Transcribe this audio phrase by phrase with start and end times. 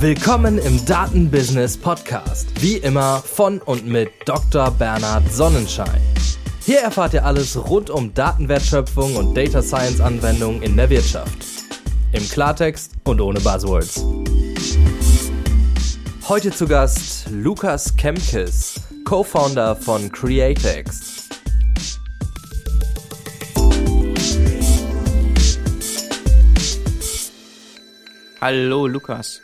[0.00, 2.48] Willkommen im Datenbusiness Podcast.
[2.62, 4.70] Wie immer von und mit Dr.
[4.70, 6.00] Bernhard Sonnenschein.
[6.64, 11.44] Hier erfahrt ihr alles rund um Datenwertschöpfung und Data Science Anwendungen in der Wirtschaft.
[12.12, 14.02] Im Klartext und ohne Buzzwords.
[16.26, 21.28] Heute zu Gast Lukas Kemkes, Co-Founder von Createx.
[28.40, 29.42] Hallo Lukas.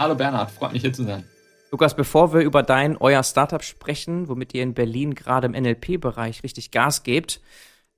[0.00, 1.24] Hallo Bernhard, freut mich hier zu sein.
[1.70, 6.42] Lukas, bevor wir über dein, euer Startup sprechen, womit ihr in Berlin gerade im NLP-Bereich
[6.42, 7.42] richtig Gas gebt,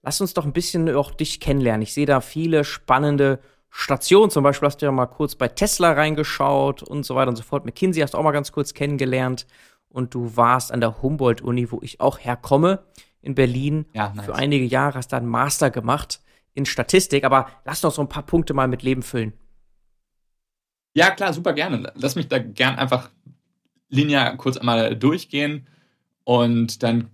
[0.02, 1.83] lass uns doch ein bisschen auch dich kennenlernen.
[1.83, 3.38] Ich sehe da viele spannende
[3.70, 4.33] Stationen.
[4.33, 7.45] Zum Beispiel hast du ja mal kurz bei Tesla reingeschaut und so weiter und so
[7.45, 7.65] fort.
[7.65, 9.46] McKinsey hast du auch mal ganz kurz kennengelernt.
[9.88, 12.82] Und du warst an der Humboldt-Uni, wo ich auch herkomme,
[13.21, 13.87] in Berlin.
[13.93, 14.24] Ja, nice.
[14.24, 16.21] Für einige Jahre hast du einen Master gemacht
[16.52, 17.23] in Statistik.
[17.23, 19.34] Aber lass uns so ein paar Punkte mal mit Leben füllen.
[20.95, 21.92] Ja, klar, super gerne.
[21.95, 23.10] Lass mich da gern einfach
[23.88, 25.66] linear kurz einmal durchgehen
[26.24, 27.09] und dann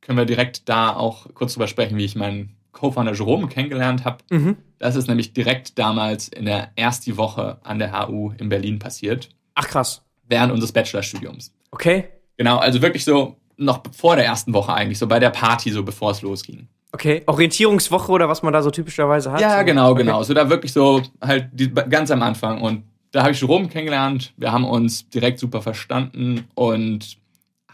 [0.00, 4.18] können wir direkt da auch kurz drüber sprechen, wie ich meinen Co-Founder Jerome kennengelernt habe.
[4.30, 4.56] Mhm.
[4.78, 9.30] Das ist nämlich direkt damals in der ersten Woche an der HU in Berlin passiert,
[9.54, 10.02] Ach krass.
[10.28, 11.52] während unseres Bachelorstudiums.
[11.70, 12.08] Okay.
[12.36, 15.82] Genau, also wirklich so noch vor der ersten Woche eigentlich, so bei der Party, so
[15.82, 16.68] bevor es losging.
[16.92, 17.22] Okay.
[17.26, 19.40] Orientierungswoche oder was man da so typischerweise hat?
[19.40, 20.02] Ja, genau, okay.
[20.02, 20.22] genau.
[20.22, 22.60] So da wirklich so halt die, ganz am Anfang.
[22.60, 22.84] Und
[23.16, 24.34] da habe ich Jerome kennengelernt.
[24.36, 27.16] Wir haben uns direkt super verstanden und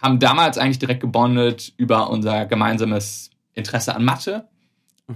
[0.01, 4.49] haben damals eigentlich direkt gebondet über unser gemeinsames Interesse an Mathe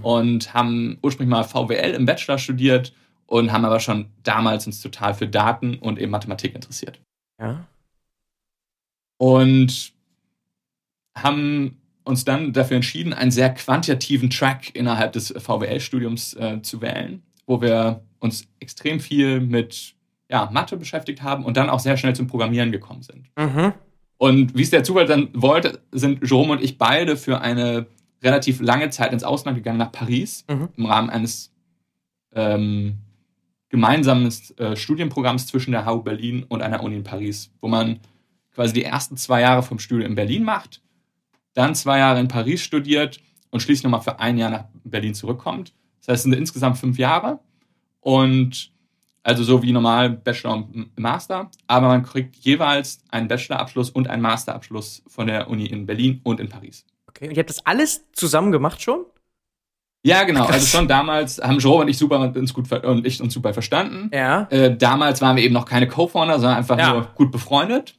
[0.01, 2.93] und haben ursprünglich mal VWL im Bachelor studiert
[3.25, 6.99] und haben aber schon damals uns total für Daten und eben Mathematik interessiert.
[7.39, 7.65] Ja.
[9.17, 9.93] Und
[11.15, 17.23] haben uns dann dafür entschieden, einen sehr quantitativen Track innerhalb des VWL-Studiums äh, zu wählen,
[17.45, 19.96] wo wir uns extrem viel mit
[20.29, 23.29] ja, Mathe beschäftigt haben und dann auch sehr schnell zum Programmieren gekommen sind.
[23.37, 23.73] Mhm.
[24.17, 27.85] Und wie es der Zufall dann wollte, sind Jerome und ich beide für eine
[28.23, 30.69] relativ lange Zeit ins Ausland gegangen, nach Paris, Mhm.
[30.75, 31.53] im Rahmen eines
[32.33, 32.97] ähm,
[33.69, 37.99] gemeinsamen äh, Studienprogramms zwischen der HU Berlin und einer Uni in Paris, wo man
[38.53, 40.81] quasi die ersten zwei Jahre vom Studium in Berlin macht,
[41.53, 43.19] dann zwei Jahre in Paris studiert
[43.51, 45.73] und schließlich nochmal für ein Jahr nach Berlin zurückkommt.
[45.99, 47.39] Das heißt, es sind insgesamt fünf Jahre
[47.99, 48.71] und
[49.27, 54.21] also so wie normal Bachelor und Master, aber man kriegt jeweils einen Bachelorabschluss und einen
[54.21, 56.85] Masterabschluss von der Uni in Berlin und in Paris.
[57.09, 57.27] Okay.
[57.27, 59.03] Und ihr habt das alles zusammen gemacht schon?
[60.03, 60.45] Ja, genau.
[60.45, 64.09] Also schon damals haben Joe und ich super uns gut und ich uns super verstanden.
[64.13, 64.47] Ja.
[64.49, 66.93] Äh, damals waren wir eben noch keine Co-Founder, sondern einfach Ja.
[66.93, 67.95] nur gut befreundet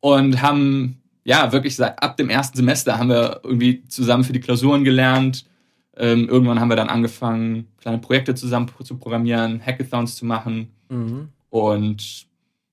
[0.00, 4.40] und haben ja wirklich seit ab dem ersten Semester haben wir irgendwie zusammen für die
[4.40, 5.44] Klausuren gelernt.
[5.96, 11.28] Ähm, irgendwann haben wir dann angefangen, kleine Projekte zusammen zu programmieren, Hackathons zu machen Mhm.
[11.50, 12.26] und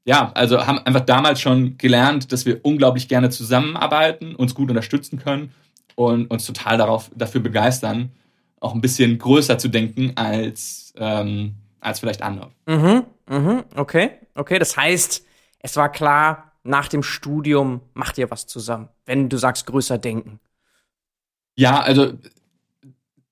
[0.06, 5.20] ja, also haben einfach damals schon gelernt, dass wir unglaublich gerne zusammenarbeiten, uns gut unterstützen
[5.20, 5.52] können
[5.96, 8.12] und uns total darauf, dafür begeistern,
[8.60, 12.52] auch ein bisschen größer zu denken als, ähm, als vielleicht andere.
[12.66, 13.04] Mhm.
[13.30, 13.64] Mhm.
[13.76, 14.12] Okay.
[14.36, 14.58] Okay.
[14.60, 15.26] Das heißt,
[15.60, 20.40] es war klar, nach dem Studium macht ihr was zusammen, wenn du sagst größer denken.
[21.56, 22.14] Ja, also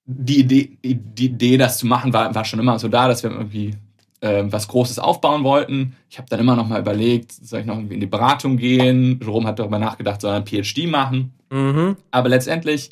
[0.07, 3.29] die Idee, die Idee, das zu machen, war, war schon immer so da, dass wir
[3.29, 3.75] irgendwie
[4.21, 5.95] ähm, was Großes aufbauen wollten.
[6.09, 9.19] Ich habe dann immer noch mal überlegt, soll ich noch irgendwie in die Beratung gehen?
[9.21, 11.33] Jerome hat darüber nachgedacht, soll er ein PhD machen?
[11.51, 11.97] Mhm.
[12.09, 12.89] Aber letztendlich,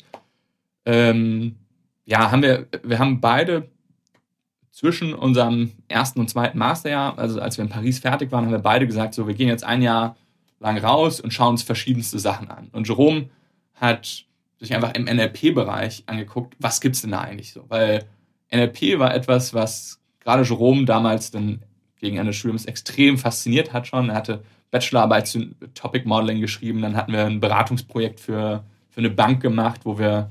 [0.84, 1.56] ähm,
[2.04, 3.68] ja, haben wir, wir haben beide
[4.70, 8.58] zwischen unserem ersten und zweiten Masterjahr, also als wir in Paris fertig waren, haben wir
[8.58, 10.16] beide gesagt, so, wir gehen jetzt ein Jahr
[10.60, 12.68] lang raus und schauen uns verschiedenste Sachen an.
[12.72, 13.30] Und Jerome
[13.74, 14.26] hat
[14.58, 17.64] sich einfach im NLP-Bereich angeguckt, was gibt's denn da eigentlich so?
[17.68, 18.06] Weil
[18.52, 21.62] NLP war etwas, was gerade Jerome damals dann
[21.98, 24.10] gegen Ende des Studiums extrem fasziniert hat schon.
[24.10, 29.10] Er hatte Bachelorarbeit zu Topic Modeling geschrieben, dann hatten wir ein Beratungsprojekt für, für eine
[29.10, 30.30] Bank gemacht, wo wir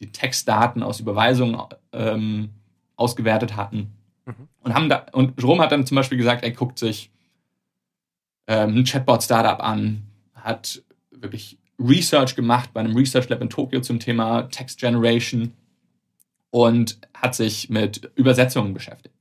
[0.00, 1.60] die Textdaten aus Überweisungen
[1.92, 2.50] ähm,
[2.96, 3.92] ausgewertet hatten.
[4.24, 4.48] Mhm.
[4.60, 7.10] Und, haben da, und Jerome hat dann zum Beispiel gesagt, er guckt sich
[8.46, 14.00] ähm, ein Chatbot-Startup an, hat wirklich Research gemacht bei einem Research Lab in Tokio zum
[14.00, 15.52] Thema Text Generation
[16.50, 19.14] und hat sich mit Übersetzungen beschäftigt.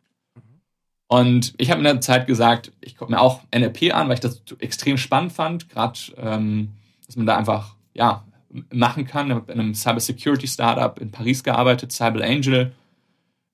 [1.07, 4.19] Und ich habe in der Zeit gesagt, ich gucke mir auch NLP an, weil ich
[4.19, 6.69] das extrem spannend fand, gerade ähm,
[7.06, 8.24] dass man da einfach ja
[8.71, 9.27] machen kann.
[9.27, 12.71] Ich habe in einem Cybersecurity Startup in Paris gearbeitet, Cyber Angel,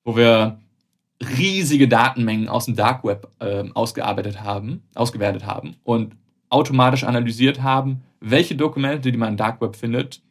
[0.03, 0.59] wo wir
[1.38, 6.15] riesige Datenmengen aus dem Dark Web ähm, ausgearbeitet haben, ausgewertet haben und
[6.50, 10.21] automatisch analysiert haben, welche Dokumente, die man im Dark Web findet,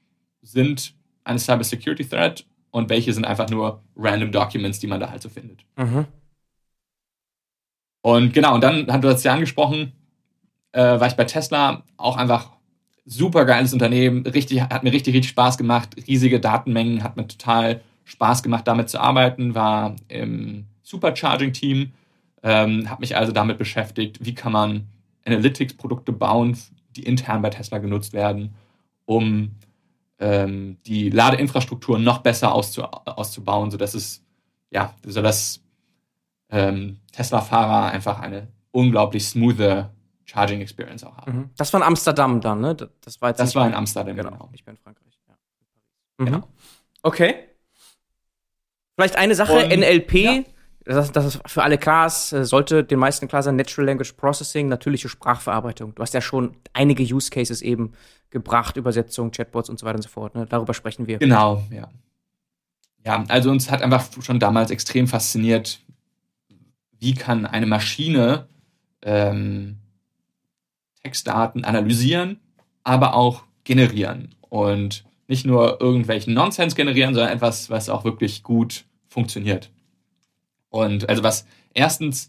[0.43, 0.95] sind
[1.25, 5.29] eine Cybersecurity Threat und welche sind einfach nur random Documents, die man da halt so
[5.29, 5.65] findet.
[5.77, 6.07] Mhm.
[8.03, 9.93] Und genau, und dann hat du das ja angesprochen,
[10.73, 12.51] äh, war ich bei Tesla auch einfach
[13.05, 17.81] super geiles Unternehmen, richtig, hat mir richtig, richtig Spaß gemacht, riesige Datenmengen, hat mir total
[18.05, 21.93] Spaß gemacht, damit zu arbeiten, war im Supercharging-Team,
[22.43, 24.89] ähm, habe mich also damit beschäftigt, wie kann man
[25.25, 26.57] Analytics-Produkte bauen,
[26.99, 28.55] die intern bei Tesla genutzt werden,
[29.05, 29.57] um
[30.19, 34.25] ähm, die Ladeinfrastruktur noch besser auszu auszubauen, sodass es,
[34.71, 35.63] ja, sodass
[36.51, 39.89] ähm, Tesla-Fahrer einfach eine unglaublich smooth
[40.25, 41.33] Charging Experience auch haben.
[41.33, 41.51] Mhm.
[41.57, 42.75] Das war in Amsterdam dann, ne?
[42.75, 44.31] Das war, jetzt das war in Amsterdam, genau.
[44.31, 44.49] genau.
[44.53, 45.19] Nicht mehr in Frankreich.
[45.27, 45.35] Ja.
[46.19, 46.25] Mhm.
[46.27, 46.49] Genau.
[47.03, 47.35] Okay.
[48.95, 50.43] Vielleicht eine Sache, Und, NLP, ja.
[50.95, 54.13] Das, das ist für alle klar ist, äh, sollte den meisten klar sein, Natural Language
[54.15, 55.95] Processing, natürliche Sprachverarbeitung.
[55.95, 57.93] Du hast ja schon einige Use Cases eben
[58.31, 60.35] gebracht, Übersetzung, Chatbots und so weiter und so fort.
[60.35, 60.47] Ne?
[60.49, 61.19] Darüber sprechen wir.
[61.19, 61.89] Genau, ja.
[63.05, 65.81] Ja, also uns hat einfach schon damals extrem fasziniert,
[66.99, 68.49] wie kann eine Maschine
[69.03, 69.77] ähm,
[71.03, 72.41] Textdaten analysieren,
[72.83, 74.35] aber auch generieren.
[74.41, 79.71] Und nicht nur irgendwelchen Nonsens generieren, sondern etwas, was auch wirklich gut funktioniert.
[80.71, 82.29] Und also was erstens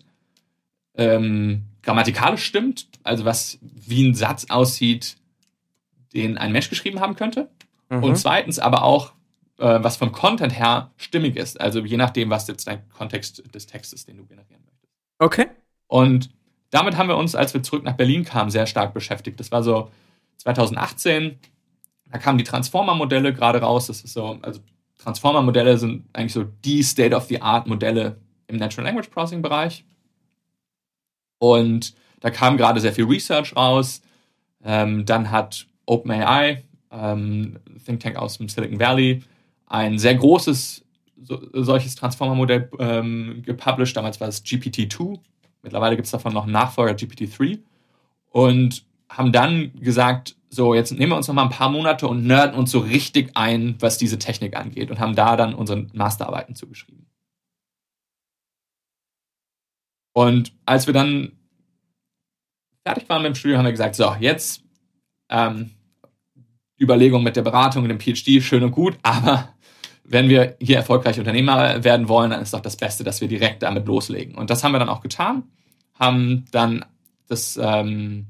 [0.95, 5.17] ähm, grammatikalisch stimmt, also was wie ein Satz aussieht,
[6.13, 7.49] den ein Mensch geschrieben haben könnte.
[7.89, 8.03] Mhm.
[8.03, 9.13] Und zweitens aber auch,
[9.57, 11.59] äh, was vom Content her stimmig ist.
[11.59, 14.93] Also je nachdem, was jetzt dein Kontext des Textes, den du generieren möchtest.
[15.19, 15.47] Okay.
[15.87, 16.29] Und
[16.69, 19.39] damit haben wir uns, als wir zurück nach Berlin kamen, sehr stark beschäftigt.
[19.39, 19.89] Das war so
[20.37, 21.39] 2018.
[22.11, 23.87] Da kamen die Transformer-Modelle gerade raus.
[23.87, 24.61] Das ist so, also
[24.99, 28.17] Transformer-Modelle sind eigentlich so die State-of-the-Art-Modelle
[28.49, 29.85] im Natural Language Processing-Bereich.
[31.39, 34.01] Und da kam gerade sehr viel Research raus.
[34.63, 39.23] Ähm, dann hat OpenAI, ähm, Think Tank aus dem Silicon Valley,
[39.67, 40.83] ein sehr großes
[41.21, 43.95] so, solches Transformer-Modell ähm, gepublished.
[43.95, 45.19] Damals war es GPT-2.
[45.63, 47.59] Mittlerweile gibt es davon noch einen Nachfolger, GPT-3.
[48.29, 52.25] Und haben dann gesagt, so, jetzt nehmen wir uns noch mal ein paar Monate und
[52.25, 54.89] nerden uns so richtig ein, was diese Technik angeht.
[54.91, 57.08] Und haben da dann unsere Masterarbeiten zugeschrieben.
[60.19, 61.31] Und als wir dann
[62.85, 64.61] fertig waren mit dem Studium, haben wir gesagt, so, jetzt
[65.29, 65.71] ähm,
[66.77, 69.47] Überlegung mit der Beratung und dem PhD, schön und gut, aber
[70.03, 73.63] wenn wir hier erfolgreich Unternehmer werden wollen, dann ist doch das Beste, dass wir direkt
[73.63, 74.35] damit loslegen.
[74.35, 75.43] Und das haben wir dann auch getan,
[75.97, 76.83] haben dann
[77.29, 78.27] das, ähm,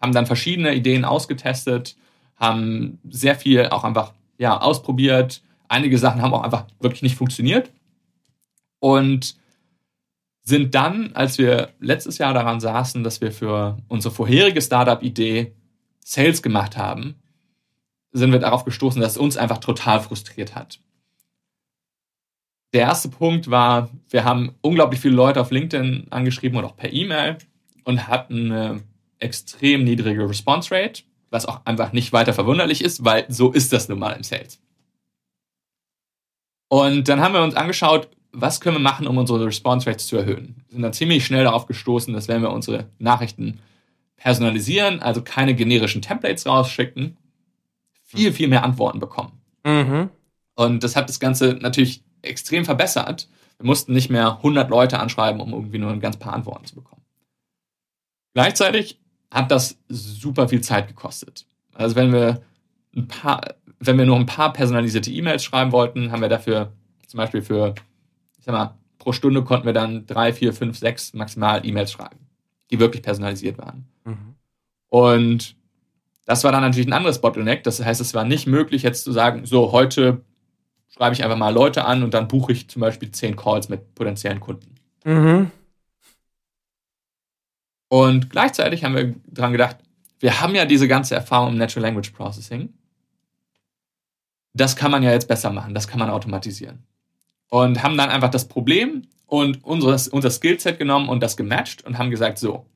[0.00, 1.96] haben dann verschiedene Ideen ausgetestet,
[2.36, 5.42] haben sehr viel auch einfach ja ausprobiert.
[5.68, 7.70] Einige Sachen haben auch einfach wirklich nicht funktioniert
[8.78, 9.38] und
[10.50, 15.54] sind dann, als wir letztes Jahr daran saßen, dass wir für unsere vorherige Startup-Idee
[16.04, 17.14] Sales gemacht haben,
[18.12, 20.80] sind wir darauf gestoßen, dass es uns einfach total frustriert hat
[22.72, 26.92] der erste Punkt war, wir haben unglaublich viele Leute auf LinkedIn angeschrieben und auch per
[26.92, 27.38] E-Mail
[27.84, 28.82] und hatten eine
[29.18, 33.88] extrem niedrige Response Rate, was auch einfach nicht weiter verwunderlich ist, weil so ist das
[33.88, 34.60] nun mal im Sales.
[36.68, 40.16] Und dann haben wir uns angeschaut, was können wir machen, um unsere Response Rates zu
[40.16, 40.62] erhöhen.
[40.68, 43.60] Wir sind dann ziemlich schnell darauf gestoßen, dass wenn wir unsere Nachrichten
[44.16, 47.16] personalisieren, also keine generischen Templates rausschicken,
[48.04, 49.40] viel, viel mehr Antworten bekommen.
[49.64, 50.10] Mhm.
[50.54, 53.28] Und das hat das Ganze natürlich extrem verbessert.
[53.58, 56.74] Wir mussten nicht mehr 100 Leute anschreiben, um irgendwie nur ein ganz paar Antworten zu
[56.74, 57.02] bekommen.
[58.34, 58.98] Gleichzeitig
[59.30, 61.46] hat das super viel Zeit gekostet.
[61.72, 62.42] Also wenn wir
[62.94, 63.40] ein paar,
[63.78, 66.72] wenn wir nur ein paar personalisierte E-Mails schreiben wollten, haben wir dafür
[67.06, 67.74] zum Beispiel für,
[68.40, 72.18] ich sag mal, pro Stunde konnten wir dann drei, vier, fünf, sechs maximal E-Mails schreiben,
[72.70, 73.86] die wirklich personalisiert waren.
[74.04, 74.34] Mhm.
[74.88, 75.56] Und
[76.24, 77.62] das war dann natürlich ein anderes Bottleneck.
[77.64, 80.22] Das heißt, es war nicht möglich, jetzt zu sagen, so, heute
[80.88, 83.94] schreibe ich einfach mal Leute an und dann buche ich zum Beispiel zehn Calls mit
[83.94, 84.74] potenziellen Kunden.
[85.04, 85.50] Mhm.
[87.88, 89.76] Und gleichzeitig haben wir daran gedacht,
[90.20, 92.72] wir haben ja diese ganze Erfahrung im Natural Language Processing.
[94.54, 96.84] Das kann man ja jetzt besser machen, das kann man automatisieren.
[97.50, 101.98] Und haben dann einfach das Problem und unseres, unser Skillset genommen und das gematcht und
[101.98, 102.66] haben gesagt, so,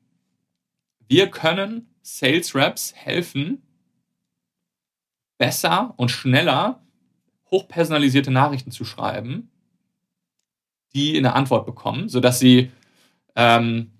[1.08, 3.62] wir können Sales Reps helfen,
[5.38, 6.82] besser und schneller
[7.50, 9.50] hochpersonalisierte Nachrichten zu schreiben,
[10.94, 12.70] die eine Antwort bekommen, sodass sie
[13.36, 13.90] ähm,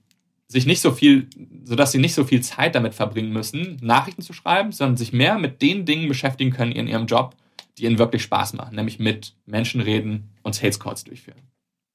[0.46, 1.28] sich nicht so viel,
[1.64, 5.38] sodass sie nicht so viel Zeit damit verbringen müssen, Nachrichten zu schreiben, sondern sich mehr
[5.38, 7.34] mit den Dingen beschäftigen können in ihrem Job,
[7.78, 11.40] die ihnen wirklich Spaß machen, nämlich mit Menschen reden und Sales Calls durchführen.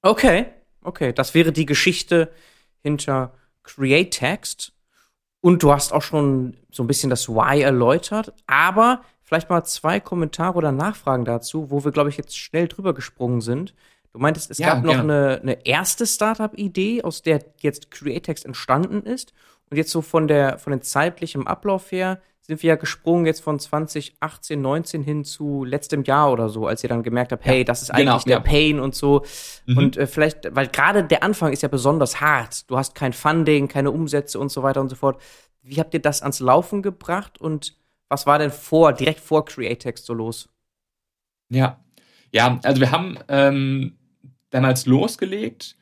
[0.01, 0.45] Okay,
[0.81, 2.31] okay, das wäre die Geschichte
[2.81, 3.33] hinter
[3.63, 4.73] Create Text.
[5.41, 9.99] Und du hast auch schon so ein bisschen das Why erläutert, aber Vielleicht mal zwei
[9.99, 13.75] Kommentare oder Nachfragen dazu, wo wir, glaube ich, jetzt schnell drüber gesprungen sind.
[14.11, 19.03] Du meintest, es Ja, gab noch eine, eine erste Startup-Idee, aus der jetzt Createx entstanden
[19.03, 19.33] ist.
[19.69, 23.41] Und jetzt so von der von den zeitlichen Ablauf her sind wir ja gesprungen jetzt
[23.41, 27.63] von 2018, 19 hin zu letztem Jahr oder so, als ihr dann gemerkt habt, hey,
[27.63, 28.39] das ist eigentlich genau, der ja.
[28.39, 29.23] Pain und so.
[29.67, 29.77] Mhm.
[29.77, 32.69] Und äh, vielleicht, weil gerade der Anfang ist ja besonders hart.
[32.69, 35.21] Du hast kein Funding, keine Umsätze und so weiter und so fort.
[35.61, 40.03] Wie habt ihr das ans Laufen gebracht und was war denn vor, direkt vor Createx
[40.03, 40.49] so los?
[41.49, 41.79] Ja,
[42.31, 43.95] ja, also wir haben ähm,
[44.49, 45.75] damals losgelegt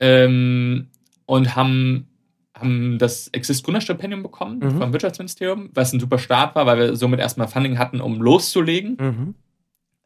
[0.00, 0.90] ähm,
[1.26, 2.08] und haben,
[2.54, 4.78] haben das Exist Gründerstipendium bekommen Mhm.
[4.78, 8.96] vom Wirtschaftsministerium, was ein super Start war, weil wir somit erstmal Funding hatten, um loszulegen.
[9.00, 9.34] Mhm.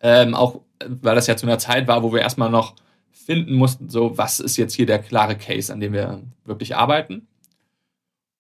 [0.01, 2.75] Ähm, auch weil das ja zu einer Zeit war, wo wir erstmal noch
[3.11, 7.27] finden mussten, so was ist jetzt hier der klare Case, an dem wir wirklich arbeiten.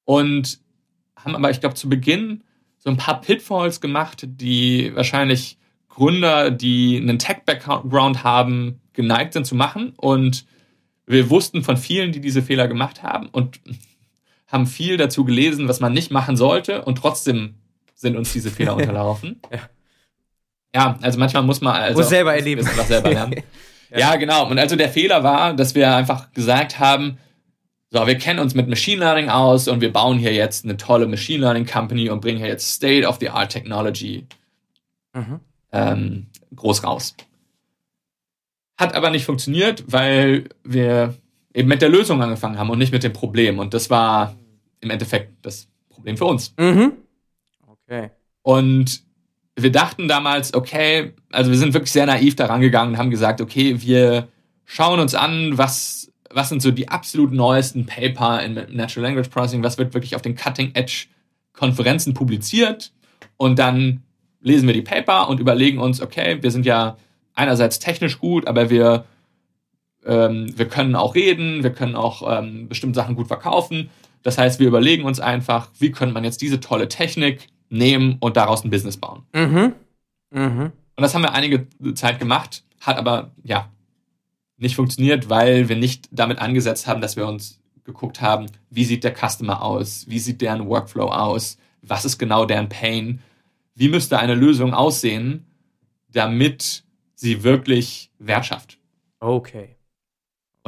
[0.05, 0.61] Und
[1.17, 2.45] haben aber, ich glaube, zu Beginn
[2.79, 9.57] so ein paar Pitfalls gemacht, die wahrscheinlich Gründer, die einen Tech-Background haben, geneigt sind zu
[9.57, 9.93] machen.
[9.97, 10.47] Und
[11.07, 13.61] wir wussten von vielen, die diese Fehler gemacht haben und
[14.49, 16.85] haben viel dazu gelesen, was man nicht machen sollte.
[16.85, 17.55] Und trotzdem
[17.95, 19.41] sind uns diese Fehler unterlaufen.
[19.53, 19.61] Ja.
[20.75, 22.67] Ja, also manchmal muss man also Muss selber erleben.
[22.77, 23.43] was selber lernen.
[23.91, 24.17] ja.
[24.17, 24.49] genau.
[24.51, 27.19] Und also der Fehler war, dass wir einfach gesagt haben,
[27.91, 31.07] so, wir kennen uns mit Machine Learning aus und wir bauen hier jetzt eine tolle
[31.07, 34.27] Machine Learning Company und bringen hier jetzt State of the Art Technology
[35.15, 35.41] Mhm.
[35.73, 37.15] ähm, groß raus.
[38.77, 41.15] Hat aber nicht funktioniert, weil wir
[41.59, 43.59] eben mit der Lösung angefangen haben und nicht mit dem Problem.
[43.59, 44.37] Und das war
[44.81, 46.55] im Endeffekt das Problem für uns.
[46.57, 46.93] Mhm.
[47.67, 48.11] Okay.
[48.43, 49.03] Und
[49.57, 53.41] wir dachten damals, okay, also wir sind wirklich sehr naiv daran gegangen und haben gesagt,
[53.41, 54.29] okay, wir
[54.67, 59.65] schauen uns an, was, was sind so die absolut neuesten Paper in Natural Language Processing,
[59.65, 61.07] was wird wirklich auf den Cutting Edge
[61.53, 62.93] Konferenzen publiziert
[63.37, 64.05] und dann
[64.41, 66.97] lesen wir die Paper und überlegen uns, okay, wir sind ja
[67.35, 69.07] einerseits technisch gut, aber wir,
[70.05, 73.91] ähm, wir können auch reden, wir können auch ähm, bestimmte Sachen gut verkaufen.
[74.23, 78.37] Das heißt, wir überlegen uns einfach, wie könnte man jetzt diese tolle Technik nehmen und
[78.37, 79.23] daraus ein Business bauen.
[79.33, 79.75] Mhm.
[80.31, 80.73] Mhm.
[80.97, 83.71] Und das haben wir einige Zeit gemacht, hat aber ja
[84.57, 89.05] nicht funktioniert, weil wir nicht damit angesetzt haben, dass wir uns geguckt haben, wie sieht
[89.05, 93.21] der Customer aus, wie sieht deren Workflow aus, was ist genau deren Pain,
[93.75, 95.47] wie müsste eine Lösung aussehen,
[96.11, 96.83] damit
[97.15, 98.79] sie wirklich Wert schafft
[99.21, 99.77] Okay.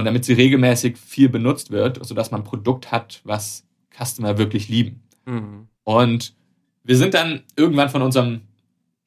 [0.00, 4.68] Und damit sie regelmäßig viel benutzt wird, sodass man ein Produkt hat, was Customer wirklich
[4.68, 5.02] lieben.
[5.26, 5.68] Mhm.
[5.84, 6.34] Und
[6.82, 8.40] wir sind dann irgendwann von unserem,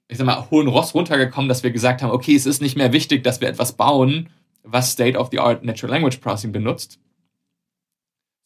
[0.08, 2.94] ich sag mal, hohen Ross runtergekommen, dass wir gesagt haben, okay, es ist nicht mehr
[2.94, 4.30] wichtig, dass wir etwas bauen,
[4.62, 7.00] was State-of-the-Art Natural Language Processing benutzt,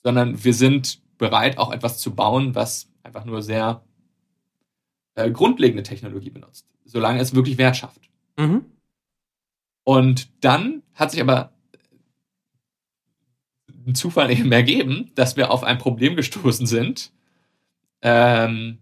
[0.04, 3.84] sondern wir sind bereit, auch etwas zu bauen, was einfach nur sehr
[5.16, 8.10] äh, grundlegende Technologie benutzt, solange es wirklich Wert schafft.
[8.38, 8.66] Mhm.
[9.84, 11.52] Und dann hat sich aber
[13.88, 17.12] ein Zufall eben ergeben, dass wir auf ein Problem gestoßen sind,
[18.02, 18.80] ähm,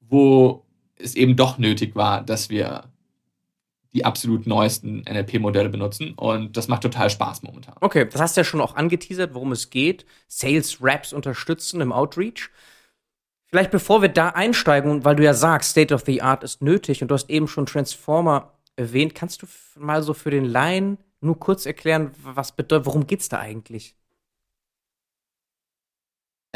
[0.00, 0.64] wo
[0.96, 2.84] es eben doch nötig war, dass wir
[3.92, 6.12] die absolut neuesten NLP-Modelle benutzen.
[6.14, 7.74] Und das macht total Spaß momentan.
[7.80, 10.04] Okay, das hast du ja schon auch angeteasert, worum es geht.
[10.28, 12.50] Sales Raps unterstützen im Outreach.
[13.46, 17.00] Vielleicht bevor wir da einsteigen, weil du ja sagst, State of the Art ist nötig
[17.00, 19.46] und du hast eben schon Transformer erwähnt, kannst du
[19.78, 23.94] mal so für den Laien nur kurz erklären, was bedeutet, worum geht's da eigentlich?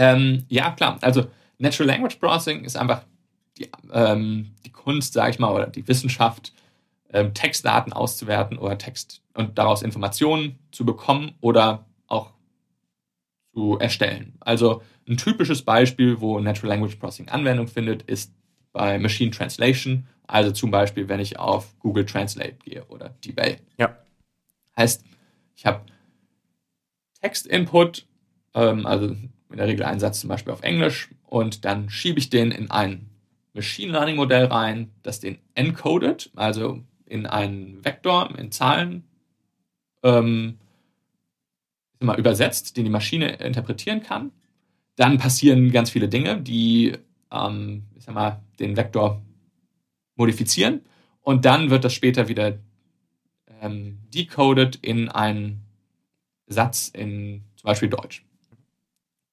[0.01, 0.97] Ähm, ja, klar.
[1.03, 1.27] Also
[1.59, 3.05] Natural Language Processing ist einfach
[3.59, 6.55] die, ähm, die Kunst, sage ich mal, oder die Wissenschaft,
[7.13, 12.31] ähm, Textdaten auszuwerten oder Text und daraus Informationen zu bekommen oder auch
[13.53, 14.39] zu erstellen.
[14.41, 18.33] Also ein typisches Beispiel, wo Natural Language Processing Anwendung findet, ist
[18.73, 20.07] bei Machine Translation.
[20.27, 23.59] Also zum Beispiel, wenn ich auf Google Translate gehe oder DeepL.
[23.77, 23.99] Ja.
[24.79, 25.05] Heißt,
[25.57, 25.85] ich habe
[27.21, 28.07] Textinput,
[28.55, 29.15] ähm, also
[29.51, 32.71] in der Regel einen Satz zum Beispiel auf Englisch und dann schiebe ich den in
[32.71, 33.11] ein
[33.53, 39.05] Machine Learning Modell rein, das den encodet, also in einen Vektor, in Zahlen
[40.05, 40.59] ähm,
[41.99, 44.31] mal, übersetzt, den die Maschine interpretieren kann.
[44.95, 46.97] Dann passieren ganz viele Dinge, die
[47.33, 49.21] ähm, ich sag mal, den Vektor
[50.17, 50.83] modifizieren
[51.23, 52.59] und dann wird das später wieder
[53.61, 55.63] ähm, decoded in einen
[56.47, 58.25] Satz in zum Beispiel Deutsch.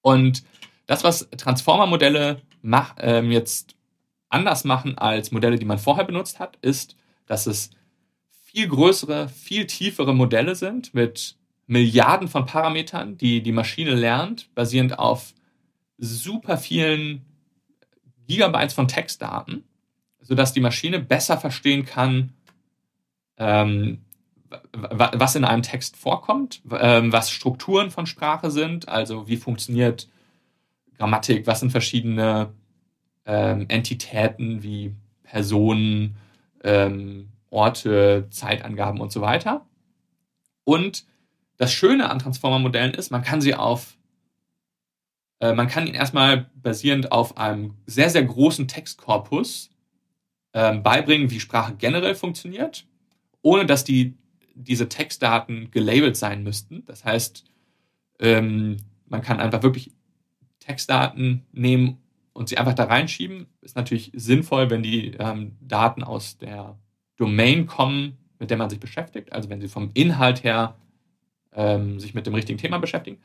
[0.02, 0.44] Und
[0.86, 2.42] das, was Transformer-Modelle
[3.00, 3.76] ähm, jetzt
[4.30, 7.72] anders machen als Modelle, die man vorher benutzt hat, ist, dass es
[8.30, 11.38] viel größere, viel tiefere Modelle sind mit
[11.68, 15.34] Milliarden von Parametern, die die Maschine lernt, basierend auf
[15.98, 17.26] super vielen
[18.28, 19.64] Gigabytes von Textdaten,
[20.22, 22.34] sodass die Maschine besser verstehen kann,
[23.38, 24.06] ähm,
[24.72, 30.08] was in einem Text vorkommt, ähm, was Strukturen von Sprache sind, also wie funktioniert
[30.98, 32.54] Grammatik, was sind verschiedene
[33.26, 36.18] ähm, Entitäten wie Personen,
[36.64, 39.66] ähm, Orte, Zeitangaben und so weiter.
[40.64, 41.06] Und
[41.58, 43.98] das Schöne an Transformer-Modellen ist, man kann sie auf,
[45.40, 49.70] äh, man kann ihn erstmal basierend auf einem sehr, sehr großen Textkorpus
[50.54, 52.86] äh, beibringen, wie Sprache generell funktioniert,
[53.42, 54.16] ohne dass die,
[54.64, 56.84] diese Textdaten gelabelt sein müssten.
[56.86, 57.46] Das heißt,
[58.20, 59.92] ähm, man kann einfach wirklich
[60.60, 61.98] Textdaten nehmen
[62.34, 63.48] und sie einfach da reinschieben.
[63.62, 66.78] Ist natürlich sinnvoll, wenn die ähm, Daten aus der
[67.16, 70.76] Domain kommen, mit der man sich beschäftigt, also wenn sie vom Inhalt her
[71.54, 73.20] ähm, sich mit dem richtigen Thema beschäftigen.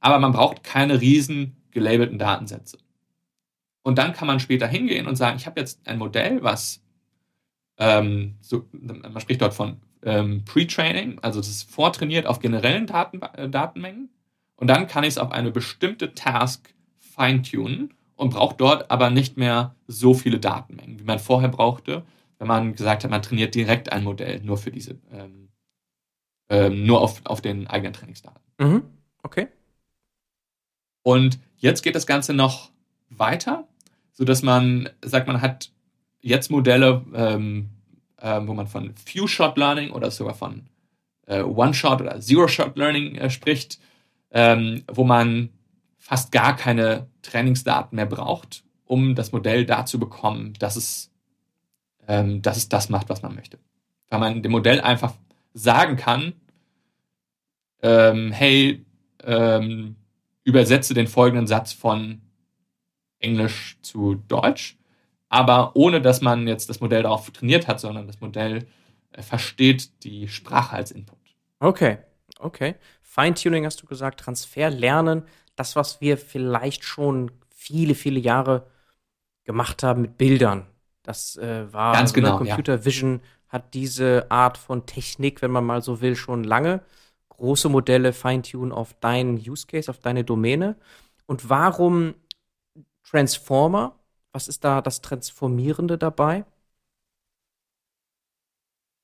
[0.00, 2.78] Aber man braucht keine riesen gelabelten Datensätze.
[3.82, 6.82] Und dann kann man später hingehen und sagen, ich habe jetzt ein Modell, was
[7.78, 13.20] ähm, so, man spricht dort von ähm, Pre-Training, also das ist vortrainiert auf generellen Daten,
[13.22, 14.10] äh, Datenmengen.
[14.56, 19.36] Und dann kann ich es auf eine bestimmte Task feintunen und braucht dort aber nicht
[19.36, 22.04] mehr so viele Datenmengen, wie man vorher brauchte,
[22.38, 25.48] wenn man gesagt hat, man trainiert direkt ein Modell nur für diese, ähm,
[26.48, 28.42] ähm, nur auf, auf den eigenen Trainingsdaten.
[28.58, 28.82] Mhm.
[29.22, 29.48] Okay.
[31.02, 32.70] Und jetzt geht das Ganze noch
[33.08, 33.66] weiter,
[34.12, 35.70] sodass man sagt, man hat
[36.20, 37.70] jetzt Modelle, ähm,
[38.20, 40.68] äh, wo man von Few-Shot-Learning oder sogar von
[41.26, 43.78] äh, One-Shot oder Zero-Shot-Learning äh, spricht,
[44.30, 45.50] ähm, wo man
[45.98, 51.12] fast gar keine Trainingsdaten mehr braucht, um das Modell da zu bekommen, dass es,
[52.08, 53.58] ähm, dass es das macht, was man möchte.
[54.08, 55.14] Weil man dem Modell einfach
[55.54, 56.32] sagen kann,
[57.82, 58.84] ähm, hey,
[59.22, 59.96] ähm,
[60.44, 62.20] übersetze den folgenden Satz von
[63.20, 64.78] Englisch zu Deutsch,
[65.30, 68.66] aber ohne dass man jetzt das Modell darauf trainiert hat, sondern das Modell
[69.12, 71.18] äh, versteht die Sprache als Input.
[71.60, 71.98] Okay,
[72.38, 72.74] okay.
[73.00, 75.22] Feintuning hast du gesagt, Transfer lernen,
[75.56, 78.66] das, was wir vielleicht schon viele, viele Jahre
[79.44, 80.66] gemacht haben mit Bildern.
[81.02, 82.84] Das äh, war Ganz genau, Computer ja.
[82.84, 86.82] Vision hat diese Art von Technik, wenn man mal so will, schon lange.
[87.28, 90.76] Große Modelle feintunen auf deinen Use Case, auf deine Domäne.
[91.26, 92.14] Und warum
[93.04, 93.99] Transformer?
[94.32, 96.44] Was ist da das Transformierende dabei?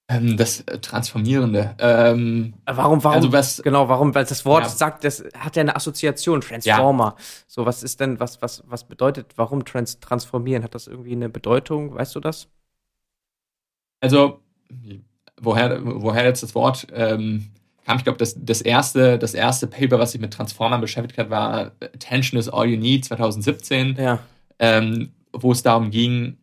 [0.08, 1.74] Ähm, das äh, Transformierende.
[1.78, 3.16] Ähm, warum, warum?
[3.16, 4.14] Also was, genau, warum?
[4.14, 4.68] Weil das Wort ja.
[4.68, 7.16] sagt, das hat ja eine Assoziation, Transformer.
[7.18, 7.24] Ja.
[7.48, 10.62] So, was ist denn, was, was, was bedeutet, warum trans transformieren?
[10.62, 11.94] Hat das irgendwie eine Bedeutung?
[11.94, 12.48] Weißt du das?
[14.00, 14.40] Also,
[15.40, 17.50] woher, woher jetzt das Wort ähm,
[17.84, 17.96] kam?
[17.96, 21.72] Ich glaube, das, das, erste, das erste Paper, was sich mit Transformern beschäftigt hat, war
[21.80, 23.96] Attention is All You Need 2017.
[23.96, 24.20] Ja.
[24.58, 26.38] Ähm, wo es darum ging,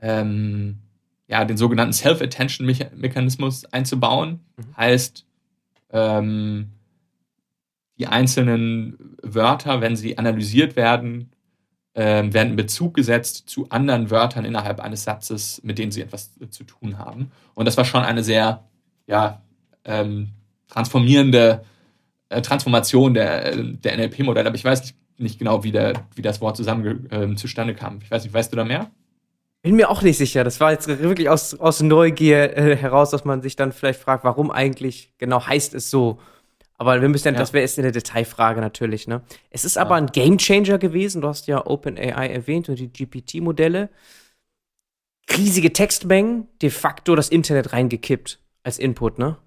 [0.00, 0.78] ähm,
[1.26, 4.40] ja, den sogenannten Self-Attention-Mechanismus einzubauen.
[4.56, 4.76] Mhm.
[4.76, 5.26] Heißt,
[5.90, 6.70] ähm,
[7.98, 11.30] die einzelnen Wörter, wenn sie analysiert werden,
[11.94, 16.32] ähm, werden in Bezug gesetzt zu anderen Wörtern innerhalb eines Satzes, mit denen sie etwas
[16.50, 17.30] zu tun haben.
[17.54, 18.64] Und das war schon eine sehr
[19.06, 19.42] ja,
[19.84, 20.30] ähm,
[20.68, 21.64] transformierende
[22.30, 24.48] äh, Transformation der, der NLP-Modelle.
[24.48, 28.00] Aber ich weiß nicht, nicht genau, wie, der, wie das Wort zusammen äh, zustande kam.
[28.02, 28.90] Ich weiß nicht, weißt du da mehr?
[29.62, 30.44] Bin mir auch nicht sicher.
[30.44, 34.22] Das war jetzt wirklich aus, aus Neugier äh, heraus, dass man sich dann vielleicht fragt,
[34.24, 36.18] warum eigentlich genau heißt es so.
[36.76, 37.40] Aber wir müssen dann, ja.
[37.40, 39.22] das wäre jetzt eine Detailfrage natürlich, ne?
[39.50, 40.02] Es ist aber ja.
[40.02, 41.22] ein Gamechanger gewesen.
[41.22, 43.90] Du hast ja OpenAI erwähnt und die GPT-Modelle.
[45.34, 49.38] Riesige Textmengen, de facto das Internet reingekippt als Input, ne?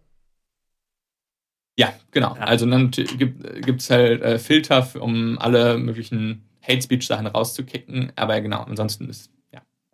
[1.77, 2.35] Ja, genau.
[2.35, 2.41] Ja.
[2.41, 8.11] Also dann gibt es halt äh, Filter, um alle möglichen Hate Speech-Sachen rauszukicken.
[8.15, 9.31] Aber genau, ansonsten ist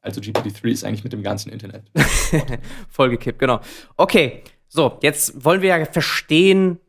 [0.04, 1.86] also GPT-3 ist eigentlich mit dem ganzen Internet.
[2.90, 3.62] Vollgekippt, genau.
[3.96, 6.80] Okay, so, jetzt wollen wir ja verstehen,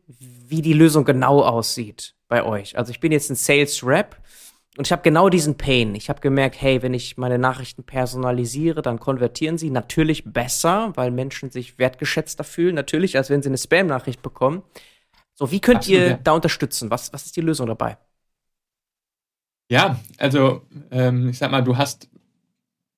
[0.47, 2.77] wie die Lösung genau aussieht bei euch.
[2.77, 4.17] Also ich bin jetzt ein Sales Rep
[4.77, 5.95] und ich habe genau diesen Pain.
[5.95, 11.11] Ich habe gemerkt, hey, wenn ich meine Nachrichten personalisiere, dann konvertieren sie natürlich besser, weil
[11.11, 14.63] Menschen sich wertgeschätzter fühlen, natürlich, als wenn sie eine Spam-Nachricht bekommen.
[15.33, 16.19] So, wie könnt Absolut, ihr ja.
[16.23, 16.91] da unterstützen?
[16.91, 17.97] Was, was ist die Lösung dabei?
[19.69, 20.61] Ja, also
[20.91, 22.09] ähm, ich sag mal, du hast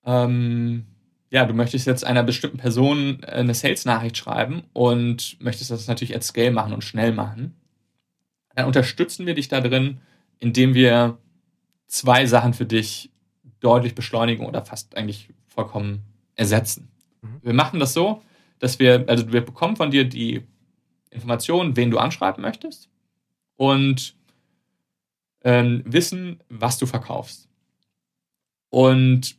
[0.05, 0.85] ähm,
[1.29, 6.15] ja, du möchtest jetzt einer bestimmten Person äh, eine Sales-Nachricht schreiben und möchtest das natürlich
[6.15, 7.55] at scale machen und schnell machen,
[8.55, 9.99] dann unterstützen wir dich da drin,
[10.39, 11.17] indem wir
[11.87, 13.11] zwei Sachen für dich
[13.59, 16.03] deutlich beschleunigen oder fast eigentlich vollkommen
[16.35, 16.89] ersetzen.
[17.21, 17.39] Mhm.
[17.41, 18.21] Wir machen das so,
[18.59, 20.43] dass wir, also wir bekommen von dir die
[21.09, 22.89] Informationen, wen du anschreiben möchtest
[23.55, 24.15] und
[25.43, 27.47] ähm, wissen, was du verkaufst.
[28.69, 29.37] Und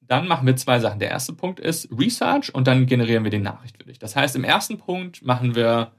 [0.00, 1.00] dann machen wir zwei Sachen.
[1.00, 3.98] Der erste Punkt ist Research und dann generieren wir die Nachricht für dich.
[3.98, 5.92] Das heißt, im ersten Punkt machen wir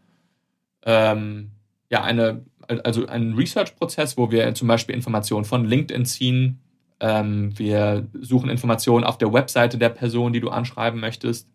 [0.83, 1.51] ähm,
[1.89, 6.59] ja eine, also einen Research-Prozess, wo wir zum Beispiel Informationen von LinkedIn ziehen.
[6.99, 11.49] Ähm, wir suchen Informationen auf der Webseite der Person, die du anschreiben möchtest.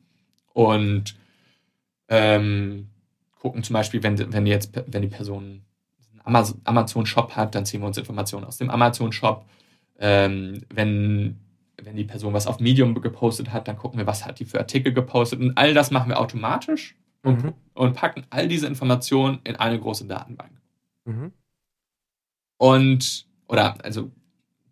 [0.53, 1.15] Und
[2.09, 2.89] ähm,
[3.39, 5.63] gucken zum Beispiel, wenn, wenn jetzt, wenn die Person
[6.25, 9.45] einen Amazon-Shop hat, dann ziehen wir uns Informationen aus dem Amazon-Shop.
[9.99, 11.39] Ähm, wenn,
[11.83, 14.59] wenn die Person was auf Medium gepostet hat, dann gucken wir, was hat die für
[14.59, 15.41] Artikel gepostet.
[15.41, 17.53] Und all das machen wir automatisch und, mhm.
[17.75, 20.51] und packen all diese Informationen in eine große Datenbank.
[21.05, 21.33] Mhm.
[22.57, 24.11] Und, oder also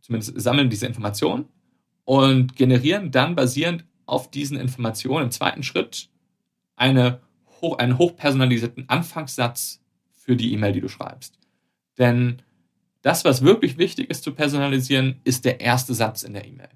[0.01, 1.47] zumindest sammeln diese Informationen
[2.05, 6.11] und generieren dann basierend auf diesen Informationen im zweiten Schritt
[6.77, 7.21] eine
[7.61, 11.39] hoch, einen hochpersonalisierten Anfangssatz für die E-Mail, die du schreibst.
[11.99, 12.43] Denn
[13.03, 16.71] das, was wirklich wichtig ist zu personalisieren, ist der erste Satz in der E-Mail.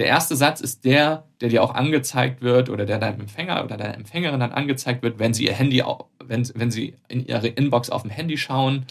[0.00, 3.76] Der erste Satz ist der, der dir auch angezeigt wird oder der deinem Empfänger oder
[3.76, 5.84] deiner Empfängerin dann angezeigt wird, wenn sie ihr Handy,
[6.24, 8.86] wenn, wenn sie in ihre Inbox auf dem Handy schauen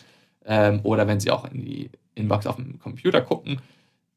[0.46, 3.60] ähm, oder wenn sie auch in die Inbox auf dem Computer gucken.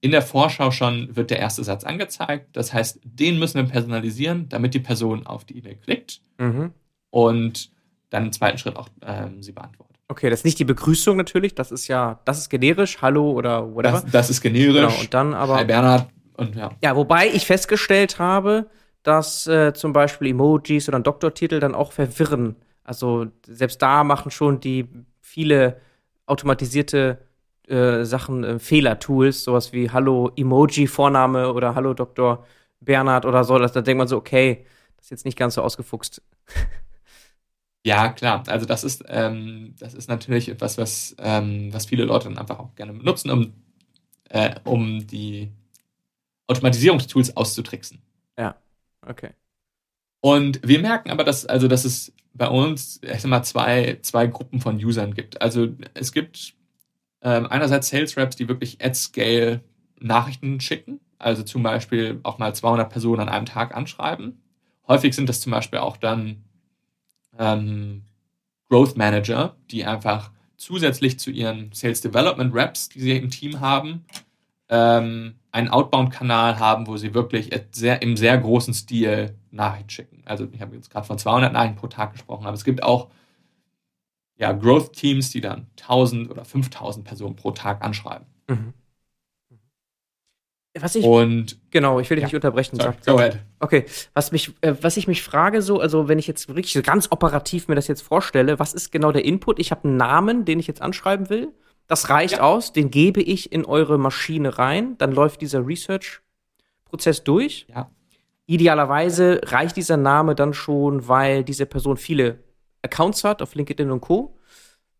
[0.02, 2.48] In der Vorschau schon wird der erste Satz angezeigt.
[2.52, 6.72] Das heißt, den müssen wir personalisieren, damit die Person auf die E-Mail klickt mhm.
[7.08, 7.70] und
[8.10, 9.96] dann im zweiten Schritt auch ähm, sie beantwortet.
[10.08, 13.74] Okay, das ist nicht die Begrüßung natürlich, das ist ja, das ist generisch, hallo oder
[13.74, 14.02] whatever.
[14.02, 14.74] Das, das ist generisch.
[14.74, 15.56] Genau, und dann aber.
[15.56, 16.70] Hi Bernhard, und ja.
[16.82, 18.68] Ja, wobei ich festgestellt habe,
[19.02, 22.56] dass äh, zum Beispiel Emojis oder ein Doktortitel dann auch verwirren.
[22.84, 24.88] Also selbst da machen schon die
[25.20, 25.80] viele
[26.26, 27.18] automatisierte
[27.68, 32.44] äh, Sachen äh, Fehler-Tools, sowas wie Hallo Emoji Vorname oder Hallo Dr.
[32.80, 33.58] Bernhard oder so.
[33.58, 34.66] da denkt man so, okay,
[34.96, 36.22] das ist jetzt nicht ganz so ausgefuchst.
[37.84, 38.44] Ja, klar.
[38.46, 42.60] Also das ist, ähm, das ist natürlich etwas, was, ähm, was viele Leute dann einfach
[42.60, 43.54] auch gerne benutzen, um,
[44.28, 45.50] äh, um die
[46.46, 48.02] Automatisierungstools auszutricksen.
[48.38, 48.56] Ja,
[49.06, 49.30] okay.
[50.20, 54.26] Und wir merken aber, dass, also, dass es bei uns, ich sag mal, zwei, zwei
[54.26, 55.42] Gruppen von Usern gibt.
[55.42, 56.54] Also es gibt
[57.20, 59.60] ähm, einerseits Sales Reps, die wirklich at scale
[60.00, 64.40] Nachrichten schicken, also zum Beispiel auch mal 200 Personen an einem Tag anschreiben.
[64.88, 66.44] Häufig sind das zum Beispiel auch dann
[67.38, 68.02] ähm,
[68.68, 74.04] Growth Manager, die einfach zusätzlich zu ihren Sales Development Reps, die sie im Team haben,
[74.68, 80.22] ähm, einen Outbound-Kanal haben, wo sie wirklich sehr, im sehr großen Stil Nachrichten schicken.
[80.24, 83.08] Also ich habe jetzt gerade von 200 Nachrichten pro Tag gesprochen, aber es gibt auch
[84.36, 88.26] ja, Growth-Teams, die dann 1000 oder 5000 Personen pro Tag anschreiben.
[88.48, 88.72] Mhm.
[90.80, 92.76] Was ich, und genau, ich will dich ja, nicht unterbrechen.
[92.80, 93.38] Sorry, go ahead.
[93.60, 93.84] Okay,
[94.14, 97.68] was mich, äh, was ich mich frage, so, also wenn ich jetzt wirklich ganz operativ
[97.68, 99.58] mir das jetzt vorstelle, was ist genau der Input?
[99.58, 101.52] Ich habe einen Namen, den ich jetzt anschreiben will.
[101.86, 102.42] Das reicht ja.
[102.42, 107.66] aus, den gebe ich in eure Maschine rein, dann läuft dieser Research-Prozess durch.
[107.68, 107.90] Ja.
[108.46, 112.38] Idealerweise reicht dieser Name dann schon, weil diese Person viele
[112.82, 114.36] Accounts hat auf LinkedIn und Co.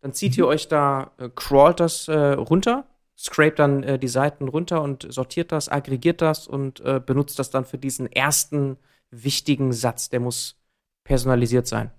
[0.01, 0.43] Dann zieht mhm.
[0.43, 2.85] ihr euch da, äh, crawlt das äh, runter,
[3.17, 7.49] scrape dann äh, die Seiten runter und sortiert das, aggregiert das und äh, benutzt das
[7.49, 8.77] dann für diesen ersten
[9.11, 10.09] wichtigen Satz.
[10.09, 10.59] Der muss
[11.03, 11.91] personalisiert sein.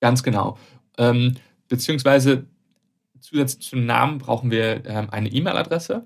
[0.00, 0.58] Ganz genau.
[0.98, 1.36] Ähm,
[1.68, 2.46] beziehungsweise
[3.24, 6.04] zusätzlich zum Namen brauchen wir ähm, eine E-Mail-Adresse.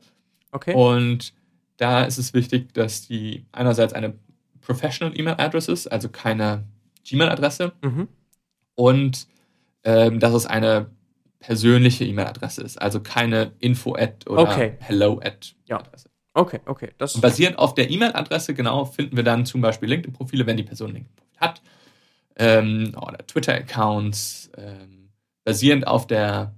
[0.52, 0.72] Okay.
[0.72, 1.34] Und
[1.76, 4.14] da ist es wichtig, dass die einerseits eine
[4.60, 6.64] Professional E-Mail-Adresse ist, also keine
[7.04, 7.72] Gmail-Adresse.
[7.82, 8.08] Mhm.
[8.74, 9.26] Und
[9.82, 10.90] ähm, dass es eine
[11.40, 14.76] persönliche E-Mail-Adresse ist, also keine info-ad oder okay.
[14.78, 16.08] hello-ad-Adresse.
[16.08, 16.12] Ja.
[16.34, 16.92] Okay, okay.
[16.98, 20.62] Das und basierend auf der E-Mail-Adresse, genau, finden wir dann zum Beispiel LinkedIn-Profile, wenn die
[20.62, 21.62] Person LinkedIn-Profil hat,
[22.36, 24.52] ähm, oder Twitter-Accounts.
[24.56, 25.10] Ähm,
[25.44, 26.54] basierend auf der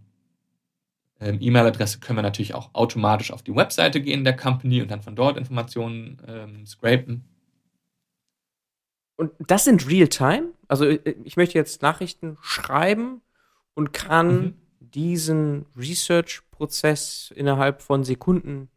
[1.20, 5.02] ähm, E-Mail-Adresse können wir natürlich auch automatisch auf die Webseite gehen der Company und dann
[5.02, 7.24] von dort Informationen ähm, scrapen.
[9.16, 10.52] Und das sind Real-Time?
[10.66, 13.20] Also äh, ich möchte jetzt Nachrichten schreiben
[13.74, 14.54] und kann mhm.
[14.80, 18.70] diesen Research-Prozess innerhalb von Sekunden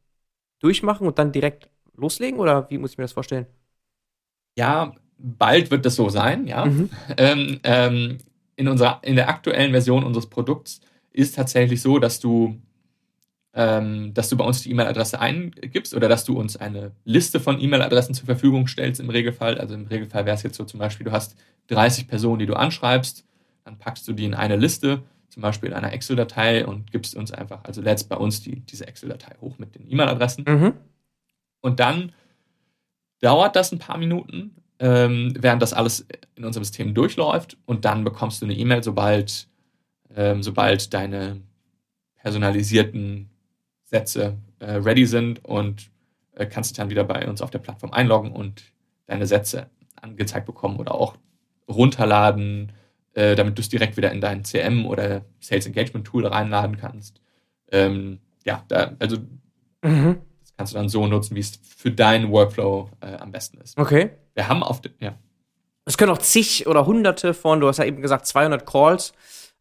[0.59, 2.39] durchmachen und dann direkt loslegen?
[2.39, 3.45] Oder wie muss ich mir das vorstellen?
[4.57, 6.65] Ja, bald wird das so sein, ja.
[6.65, 6.89] Mhm.
[7.17, 8.17] Ähm, ähm,
[8.55, 10.81] in, unserer, in der aktuellen Version unseres Produkts
[11.13, 12.59] ist tatsächlich so, dass du,
[13.53, 17.61] ähm, dass du bei uns die E-Mail-Adresse eingibst oder dass du uns eine Liste von
[17.61, 19.59] E-Mail-Adressen zur Verfügung stellst im Regelfall.
[19.59, 22.55] Also im Regelfall wäre es jetzt so zum Beispiel, du hast 30 Personen, die du
[22.55, 23.25] anschreibst,
[23.63, 27.31] dann packst du die in eine Liste, zum Beispiel in einer Excel-Datei und gibst uns
[27.31, 30.45] einfach, also lädst bei uns die, diese Excel-Datei hoch mit den E-Mail-Adressen.
[30.47, 30.73] Mhm.
[31.61, 32.11] Und dann
[33.21, 38.03] dauert das ein paar Minuten, ähm, während das alles in unserem System durchläuft und dann
[38.03, 39.47] bekommst du eine E-Mail, sobald
[40.15, 41.41] ähm, sobald deine
[42.21, 43.29] personalisierten
[43.83, 45.89] Sätze äh, ready sind und
[46.35, 48.63] äh, kannst du dann wieder bei uns auf der Plattform einloggen und
[49.05, 49.69] deine Sätze
[50.01, 51.15] angezeigt bekommen oder auch
[51.67, 52.71] runterladen,
[53.13, 57.21] äh, damit du es direkt wieder in dein CM oder Sales Engagement Tool reinladen kannst.
[57.71, 59.17] Ähm, ja, da, also
[59.83, 60.21] Mhm.
[60.41, 63.77] das kannst du dann so nutzen, wie es für deinen Workflow äh, am besten ist.
[63.77, 64.11] Okay.
[64.33, 65.13] Wir haben auf, ja,
[65.85, 69.13] Es können auch zig oder hunderte von, du hast ja eben gesagt, 200 Calls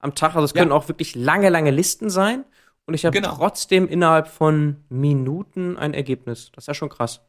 [0.02, 0.34] am Tag.
[0.34, 0.76] Also es können Ja.
[0.76, 2.44] auch wirklich lange, lange Listen sein.
[2.84, 3.34] Und ich habe Genau.
[3.36, 6.50] trotzdem innerhalb von Minuten ein Ergebnis.
[6.52, 7.20] Das ist ja schon krass.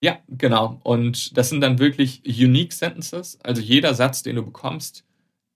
[0.00, 0.80] Ja, genau.
[0.84, 3.38] Und das sind dann wirklich unique sentences.
[3.42, 5.04] Also jeder Satz, den du bekommst,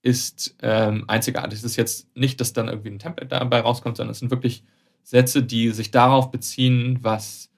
[0.03, 1.57] ist ähm, einzigartig.
[1.59, 4.63] Es ist jetzt nicht, dass dann irgendwie ein Template dabei rauskommt, sondern es sind wirklich
[5.03, 7.49] Sätze, die sich darauf beziehen, was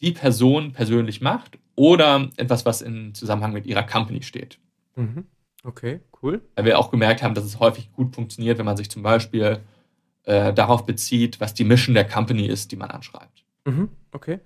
[0.00, 4.58] die Person persönlich macht oder etwas, was in Zusammenhang mit ihrer Company steht.
[4.96, 5.26] Mhm.
[5.64, 6.40] Okay, cool.
[6.54, 9.60] Weil wir auch gemerkt haben, dass es häufig gut funktioniert, wenn man sich zum Beispiel
[10.24, 13.44] äh, darauf bezieht, was die Mission der Company ist, die man anschreibt.
[13.64, 13.88] Mhm.
[14.12, 14.40] Okay.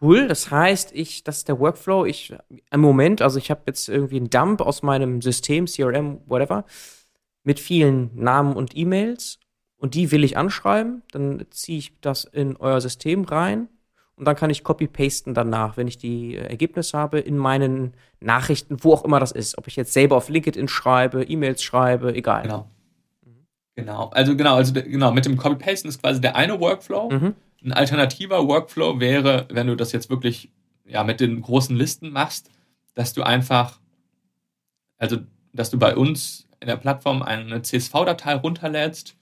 [0.00, 0.26] Cool.
[0.26, 2.06] Das heißt, ich, das ist der Workflow.
[2.06, 2.34] Ich
[2.70, 6.64] im Moment, also ich habe jetzt irgendwie einen Dump aus meinem System, CRM, whatever,
[7.44, 9.38] mit vielen Namen und E-Mails
[9.76, 11.02] und die will ich anschreiben.
[11.12, 13.68] Dann ziehe ich das in euer System rein
[14.22, 18.76] und dann kann ich copy-pasten danach, wenn ich die äh, Ergebnisse habe, in meinen Nachrichten,
[18.84, 19.58] wo auch immer das ist.
[19.58, 22.42] Ob ich jetzt selber auf LinkedIn schreibe, E-Mails schreibe, egal.
[22.42, 22.70] Genau.
[23.74, 24.10] Genau.
[24.10, 27.10] Also genau, also genau, mit dem Copy-Pasten ist quasi der eine Workflow.
[27.10, 27.34] Mhm.
[27.64, 30.52] Ein alternativer Workflow wäre, wenn du das jetzt wirklich
[30.86, 32.48] ja, mit den großen Listen machst,
[32.94, 33.80] dass du einfach,
[34.98, 35.16] also
[35.52, 39.16] dass du bei uns in der Plattform eine CSV-Datei runterlädst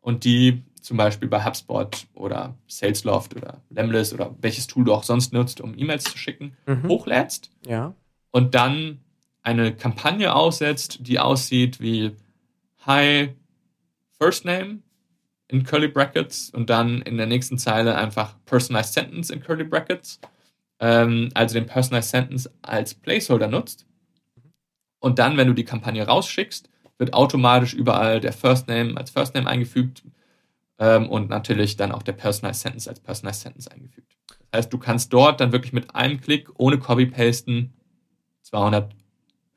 [0.00, 5.02] und die zum Beispiel bei HubSpot oder Salesloft oder Lemlist oder welches Tool du auch
[5.02, 6.88] sonst nutzt, um E-Mails zu schicken, Mhm.
[6.88, 7.94] hochlädst Ja.
[8.30, 9.00] und dann
[9.42, 12.12] eine Kampagne aussetzt, die aussieht wie
[12.86, 13.30] Hi,
[14.18, 14.80] First Name
[15.48, 20.20] in Curly Brackets und dann in der nächsten Zeile einfach Personalized Sentence in Curly Brackets.
[20.80, 23.86] Ähm, also den Personalized Sentence als Placeholder nutzt.
[25.00, 26.68] Und dann, wenn du die Kampagne rausschickst,
[26.98, 30.02] wird automatisch überall der First Name als First Name eingefügt
[30.78, 34.16] ähm, und natürlich dann auch der Personalized Sentence als Personalized Sentence eingefügt.
[34.50, 37.74] Das heißt, du kannst dort dann wirklich mit einem Klick ohne Copy-Pasten
[38.42, 38.94] 200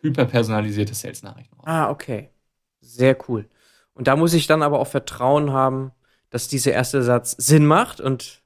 [0.02, 1.56] hyperpersonalisierte Sales-Nachrichten.
[1.64, 2.30] Ah, okay.
[2.82, 3.48] Sehr cool.
[3.94, 5.92] Und da muss ich dann aber auch Vertrauen haben,
[6.30, 8.42] dass dieser erste Satz Sinn macht und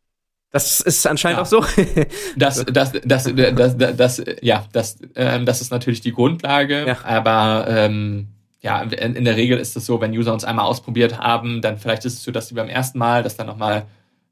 [0.51, 1.41] das ist anscheinend Ja.
[1.43, 1.65] auch so.
[2.37, 6.97] Das, das, das, das, das, das, ja, das, ähm, das ist natürlich die Grundlage, Ja.
[7.03, 8.27] aber ähm,
[8.61, 11.77] ja, in, in der Regel ist es so, wenn User uns einmal ausprobiert haben, dann
[11.77, 13.87] vielleicht ist es so, dass sie beim ersten Mal das dann nochmal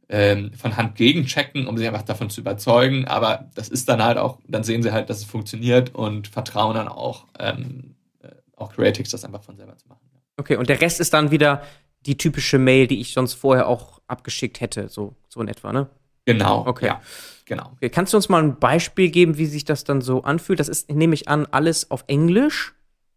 [0.08, 4.18] ähm, von Hand gegenchecken, um sich einfach davon zu überzeugen, aber das ist dann halt
[4.18, 8.72] auch, dann sehen sie halt, dass es funktioniert und vertrauen dann auch, ähm, äh, auch
[8.74, 10.00] Creatives das einfach von selber zu machen.
[10.38, 11.62] okay, und der Rest ist dann wieder
[12.06, 15.90] die typische Mail, die ich sonst vorher auch abgeschickt hätte, so, so in etwa, ne?
[16.26, 16.86] Genau, Okay.
[16.88, 17.02] ja,
[17.46, 17.72] genau.
[17.74, 20.60] Okay, kannst du uns mal ein Beispiel geben, wie sich das dann so anfühlt?
[20.60, 22.74] Das ist, nehme ich an, alles auf Englisch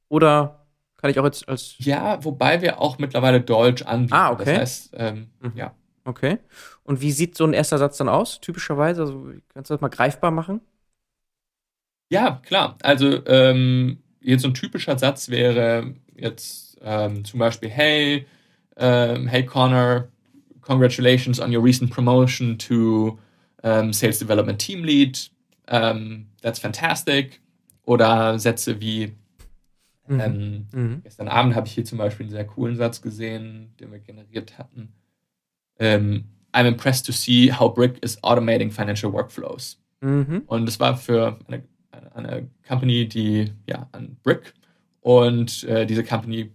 [0.09, 0.62] oder
[1.03, 4.15] kann ich auch jetzt als Ja, wobei wir auch mittlerweile Deutsch anbieten.
[4.15, 4.45] Ah, okay.
[4.47, 5.53] Das heißt, ähm, Mhm.
[5.57, 5.75] ja.
[6.05, 6.39] Okay.
[6.85, 9.03] Und wie sieht so ein erster Satz dann aus, typischerweise?
[9.03, 10.61] Also, kannst du das mal greifbar machen?
[12.11, 12.77] Ja, klar.
[12.83, 18.27] Also ähm, jetzt so ein typischer Satz wäre jetzt ähm, zum Beispiel, hey,
[18.77, 20.09] ähm, hey Connor,
[20.61, 23.19] congratulations on your recent promotion to
[23.63, 25.31] ähm, Sales Development Team Lead.
[25.69, 27.41] Ähm, that's fantastic.
[27.85, 29.13] Oder Sätze wie,
[30.09, 31.01] ähm, Mhm.
[31.03, 34.59] gestern Abend habe ich hier zum Beispiel einen sehr coolen Satz gesehen, den wir generiert
[34.59, 34.93] hatten.
[35.79, 39.81] Ähm, I'm impressed to see how Brick is automating financial workflows.
[40.01, 40.43] Mhm.
[40.47, 41.63] Und es war für eine,
[42.15, 44.53] eine Company, die ja an Brick
[45.01, 46.51] und äh, diese Company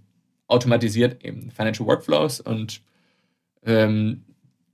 [0.47, 2.81] automatisiert eben Financial Workflows und
[3.63, 4.23] ähm,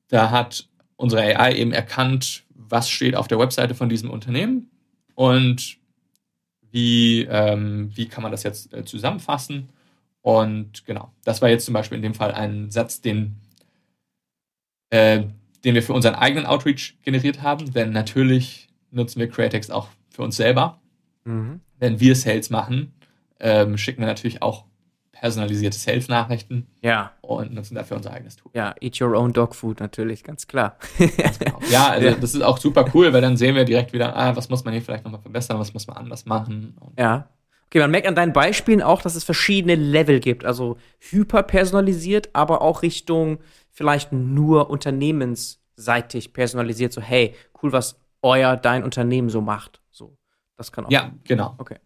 [0.09, 4.69] da hat unsere AI eben erkannt, was steht auf der Webseite von diesem Unternehmen
[5.15, 5.77] und
[6.73, 9.69] wie, ähm, wie kann man das jetzt äh, zusammenfassen.
[10.21, 13.35] Und genau, das war jetzt zum Beispiel in dem Fall ein Satz, den,
[14.89, 15.23] äh,
[15.63, 20.23] den wir für unseren eigenen Outreach generiert haben, denn natürlich nutzen wir Createx auch für
[20.23, 20.81] uns selber.
[21.25, 21.61] Mhm.
[21.77, 22.91] Wenn wir Sales machen,
[23.39, 24.65] ähm, schicken wir natürlich auch
[25.23, 28.51] personalisierte Sales-Nachrichten Ja, und nutzen dafür unser eigenes Tool.
[28.53, 30.75] ja, eat your own dog food natürlich, ganz klar.
[30.97, 31.59] Genau.
[31.69, 32.13] Ja, also Ja.
[32.15, 34.73] das ist auch super cool, weil dann sehen wir direkt wieder, ah, was muss man
[34.73, 36.75] hier vielleicht nochmal verbessern, was muss man anders machen.
[36.99, 37.29] Ja.
[37.67, 40.43] Okay, man merkt an deinen Beispielen auch, dass es verschiedene Level gibt.
[40.43, 43.39] Also hyperpersonalisiert, aber auch Richtung
[43.71, 46.91] vielleicht nur unternehmensseitig personalisiert.
[46.93, 49.81] So, hey, cool, was euer, dein Unternehmen so macht.
[49.89, 50.17] So,
[50.57, 50.91] das kann auch.
[50.91, 51.55] ja, genau.
[51.57, 51.77] Okay.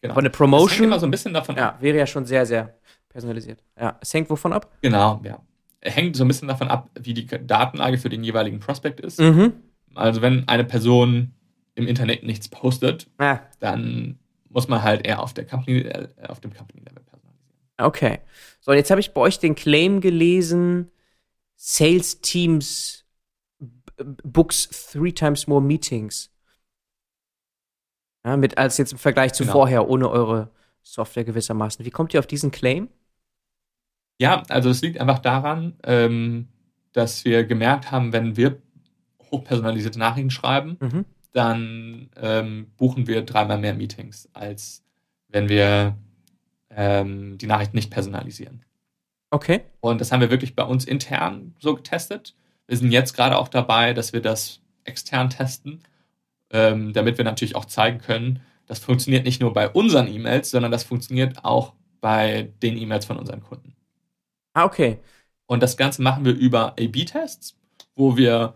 [0.00, 0.12] genau.
[0.12, 2.74] Aber eine Das Promotion, immer so ein bisschen davon ja, wäre ja schon sehr, sehr
[3.12, 3.62] personalisiert.
[3.78, 4.70] Ja, es hängt wovon ab?
[4.82, 5.40] Genau, ja.
[5.82, 9.18] Hängt so ein bisschen davon ab, wie die Datenlage für den jeweiligen Prospect ist.
[9.20, 9.52] Mhm.
[9.94, 11.34] Also wenn eine Person
[11.74, 16.40] im Internet nichts postet, Ah, dann muss man halt eher auf der Company, äh, auf
[16.40, 17.56] dem Company-Level personalisieren.
[17.78, 18.20] okay.
[18.60, 20.90] So, und jetzt habe ich bei euch den Claim gelesen,
[21.56, 23.04] Sales Teams
[24.24, 26.30] books three times more meetings.
[28.24, 29.52] Ja, mit als jetzt im Vergleich zu Genau.
[29.52, 30.50] vorher, ohne eure
[30.82, 31.84] Software gewissermaßen.
[31.84, 32.88] Wie kommt ihr auf diesen Claim?
[34.22, 36.46] Ja, also es liegt einfach daran, ähm,
[36.92, 38.58] dass wir gemerkt haben, wenn wir
[39.32, 41.04] hochpersonalisierte Nachrichten schreiben, Mhm.
[41.32, 44.84] dann ähm, buchen wir dreimal mehr Meetings, als
[45.28, 45.96] wenn wir
[46.70, 48.62] ähm, die Nachricht nicht personalisieren.
[49.30, 49.62] Okay.
[49.80, 52.36] Und das haben wir wirklich bei uns intern so getestet.
[52.68, 55.82] Wir sind jetzt gerade auch dabei, dass wir das extern testen,
[56.50, 60.70] ähm, damit wir natürlich auch zeigen können, das funktioniert nicht nur bei unseren E-Mails, sondern
[60.70, 63.74] das funktioniert auch bei den E-Mails von unseren Kunden.
[64.54, 64.98] Ah, okay.
[65.46, 67.56] Und das Ganze machen wir über A-B-Tests,
[67.94, 68.54] wo wir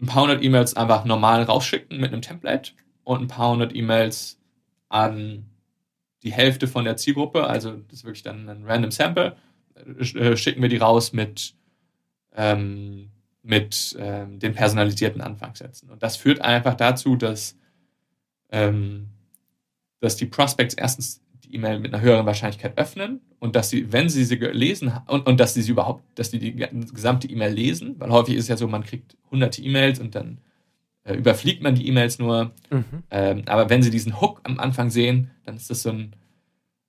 [0.00, 2.72] ein paar hundert E-Mails einfach normal rausschicken mit einem Template
[3.04, 4.38] und ein paar hundert E-Mails
[4.88, 5.46] an
[6.22, 9.36] die Hälfte von der Zielgruppe, also das ist wirklich dann ein random Sample,
[9.74, 11.54] äh, schicken wir die raus mit,
[12.34, 13.10] ähm,
[13.42, 15.90] mit ähm, den personalisierten Anfangssätzen.
[15.90, 17.56] Und das führt einfach dazu, dass,
[18.50, 19.08] ähm,
[20.00, 21.22] dass die Prospects erstens
[21.56, 25.26] E-Mail mit einer höheren Wahrscheinlichkeit öffnen und dass sie, wenn sie sie gelesen haben, und,
[25.26, 28.48] und dass sie sie überhaupt, dass die die gesamte E-Mail lesen, weil häufig ist es
[28.48, 30.38] ja so, man kriegt hunderte E-Mails und dann
[31.04, 32.52] äh, überfliegt man die E-Mails nur.
[32.70, 32.84] Mhm.
[33.10, 36.14] Ähm, aber wenn sie diesen Hook am Anfang sehen, dann ist das so, ein,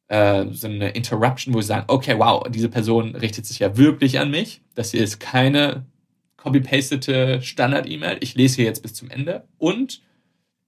[0.08, 4.20] äh, so eine Interruption, wo sie sagen, okay, wow, diese Person richtet sich ja wirklich
[4.20, 4.62] an mich.
[4.76, 5.86] Das hier ist keine
[6.38, 8.18] copy-pastete Standard-E-Mail.
[8.22, 9.48] Ich lese hier jetzt bis zum Ende.
[9.58, 10.02] Und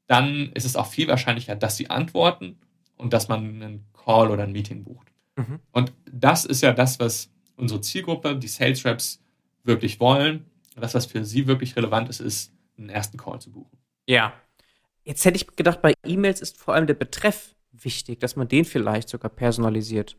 [0.08, 2.58] dann ist es auch viel wahrscheinlicher, dass sie antworten
[2.98, 5.12] und dass man einen Call oder ein Meeting bucht.
[5.36, 5.60] Mhm.
[5.72, 9.22] Und das ist ja das, was unsere Zielgruppe, die Sales Reps,
[9.64, 10.46] wirklich wollen.
[10.76, 13.78] Und das, was für sie wirklich relevant ist, ist, einen ersten Call zu buchen.
[14.08, 14.34] Ja.
[15.04, 18.66] Jetzt hätte ich gedacht, bei E-Mails ist vor allem der Betreff wichtig, dass man den
[18.66, 20.18] vielleicht sogar personalisiert.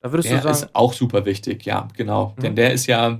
[0.00, 2.34] Da würdest Der du sagen, ist auch super wichtig, ja, genau.
[2.36, 2.42] Mhm.
[2.42, 3.18] Denn der ist ja,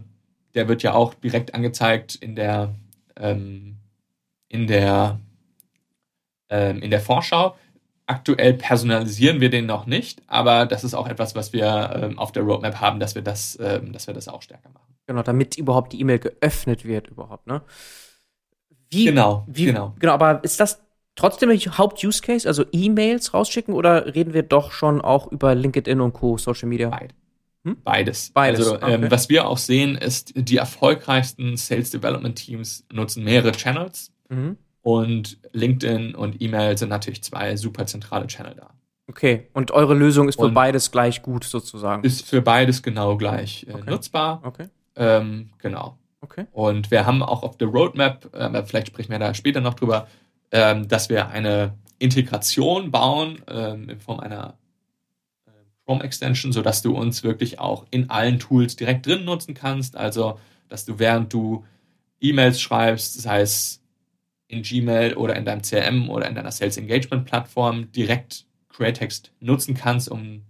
[0.54, 2.74] der wird ja auch direkt angezeigt in der,
[3.16, 3.78] ähm,
[4.48, 5.20] in der,
[6.48, 7.56] ähm, in der Vorschau.
[8.06, 12.30] Aktuell personalisieren wir den noch nicht, aber das ist auch etwas, was wir ähm, auf
[12.30, 14.94] der Roadmap haben, dass wir das, ähm, dass wir das auch stärker machen.
[15.06, 17.62] genau, damit überhaupt die E-Mail geöffnet wird überhaupt, ne?
[18.90, 19.94] Wie, Genau, wie, genau.
[19.98, 20.80] Genau, aber ist das
[21.16, 26.12] trotzdem der Haupt-Use-Case, also E-Mails rausschicken oder reden wir doch schon auch über LinkedIn und
[26.12, 26.90] Co., Social Media?
[26.90, 27.12] Beid.
[27.64, 27.78] Hm?
[27.82, 28.30] Beides.
[28.32, 29.10] Beides, Also, ähm, okay.
[29.10, 34.56] was wir auch sehen, ist, die erfolgreichsten Sales Development Teams nutzen mehrere Channels Mhm.
[34.86, 38.70] Und LinkedIn und E-Mail sind natürlich zwei super zentrale Channel da.
[39.08, 42.04] Okay, und eure Lösung ist für Und- beides gleich gut sozusagen.
[42.04, 43.90] Ist für beides genau gleich äh, Okay.
[43.90, 44.40] nutzbar.
[44.44, 45.98] okay, Ähm, genau.
[46.20, 46.46] okay.
[46.52, 50.06] Und wir haben auch auf der Roadmap, äh, vielleicht sprechen wir da später noch drüber,
[50.52, 54.54] ähm, dass wir eine Integration bauen ähm, in Form einer
[55.46, 55.50] äh,
[55.84, 59.96] Chrome Extension, sodass du uns wirklich auch in allen Tools direkt drin nutzen kannst.
[59.96, 61.64] Also, dass du während du
[62.20, 63.82] E-Mails schreibst, sei es
[64.48, 69.74] in Gmail oder in deinem CRM oder in deiner Sales Engagement Plattform, direkt Creatext nutzen
[69.74, 70.42] kannst, um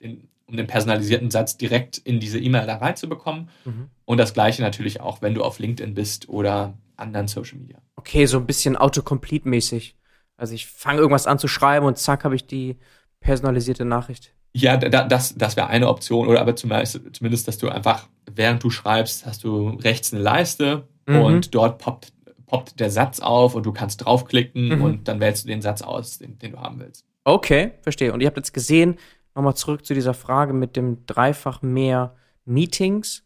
[0.00, 3.48] den, um den personalisierten Satz direkt in diese E-Mail da reinzubekommen.
[3.64, 3.90] Mhm.
[4.04, 7.78] Und das gleiche natürlich auch, wenn du auf LinkedIn bist oder anderen Social Media.
[7.96, 9.94] Okay, so ein bisschen Autocomplete-mäßig.
[10.36, 12.76] Also ich fange irgendwas an zu schreiben und zack, habe ich die
[13.20, 14.32] personalisierte Nachricht.
[14.54, 16.28] Ja, da, das, das wäre eine Option.
[16.28, 20.88] Oder aber zumindest, zumindest, dass du einfach, während du schreibst, hast du rechts eine Leiste
[21.08, 21.20] Mhm.
[21.20, 22.12] und dort poppt,
[22.46, 24.82] poppt der Satz auf und du kannst draufklicken Mhm.
[24.82, 27.04] und dann wählst du den Satz aus, den, den du haben willst.
[27.24, 28.12] Okay, verstehe.
[28.12, 28.96] Und ihr habt jetzt gesehen,
[29.34, 33.24] nochmal zurück zu dieser Frage mit dem dreifach mehr Meetings.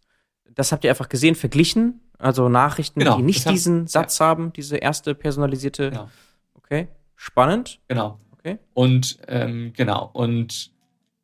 [0.54, 2.00] Das habt ihr einfach gesehen, verglichen.
[2.18, 5.90] Also Nachrichten, Genau, die nicht haben- diesen Satz haben, diese erste personalisierte.
[5.90, 6.08] Genau.
[6.54, 7.80] Okay, spannend.
[7.88, 8.18] Genau.
[8.32, 8.58] Okay.
[8.74, 10.70] Und ähm, genau, und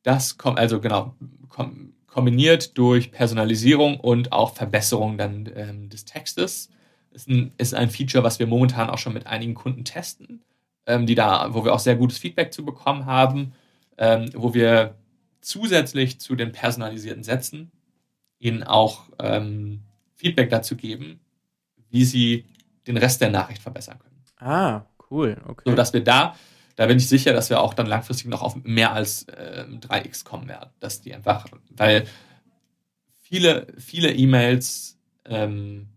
[0.02, 1.14] das kommt, also genau,
[1.48, 6.70] kom kombiniert durch Personalisierung und auch Verbesserung dann ähm, des Textes.
[7.16, 10.44] Ist ein, ist ein Feature, was wir momentan auch schon mit einigen Kunden testen,
[10.86, 13.54] ähm, die da, wo wir auch sehr gutes Feedback zu bekommen haben,
[13.96, 14.96] ähm, wo wir
[15.40, 17.72] zusätzlich zu den personalisierten Sätzen
[18.38, 19.80] ihnen auch ähm,
[20.14, 21.20] Feedback dazu geben,
[21.88, 22.44] wie sie
[22.86, 25.36] den Rest der Nachricht verbessern können Ah, cool.
[25.46, 25.62] Okay.
[25.64, 26.36] so dass wir da,
[26.76, 30.24] da bin ich sicher, dass wir auch dann langfristig noch auf mehr als ähm, 3x
[30.24, 30.68] kommen werden.
[30.78, 32.06] Dass die einfach, weil
[33.22, 35.88] viele, viele E-Mails ähm,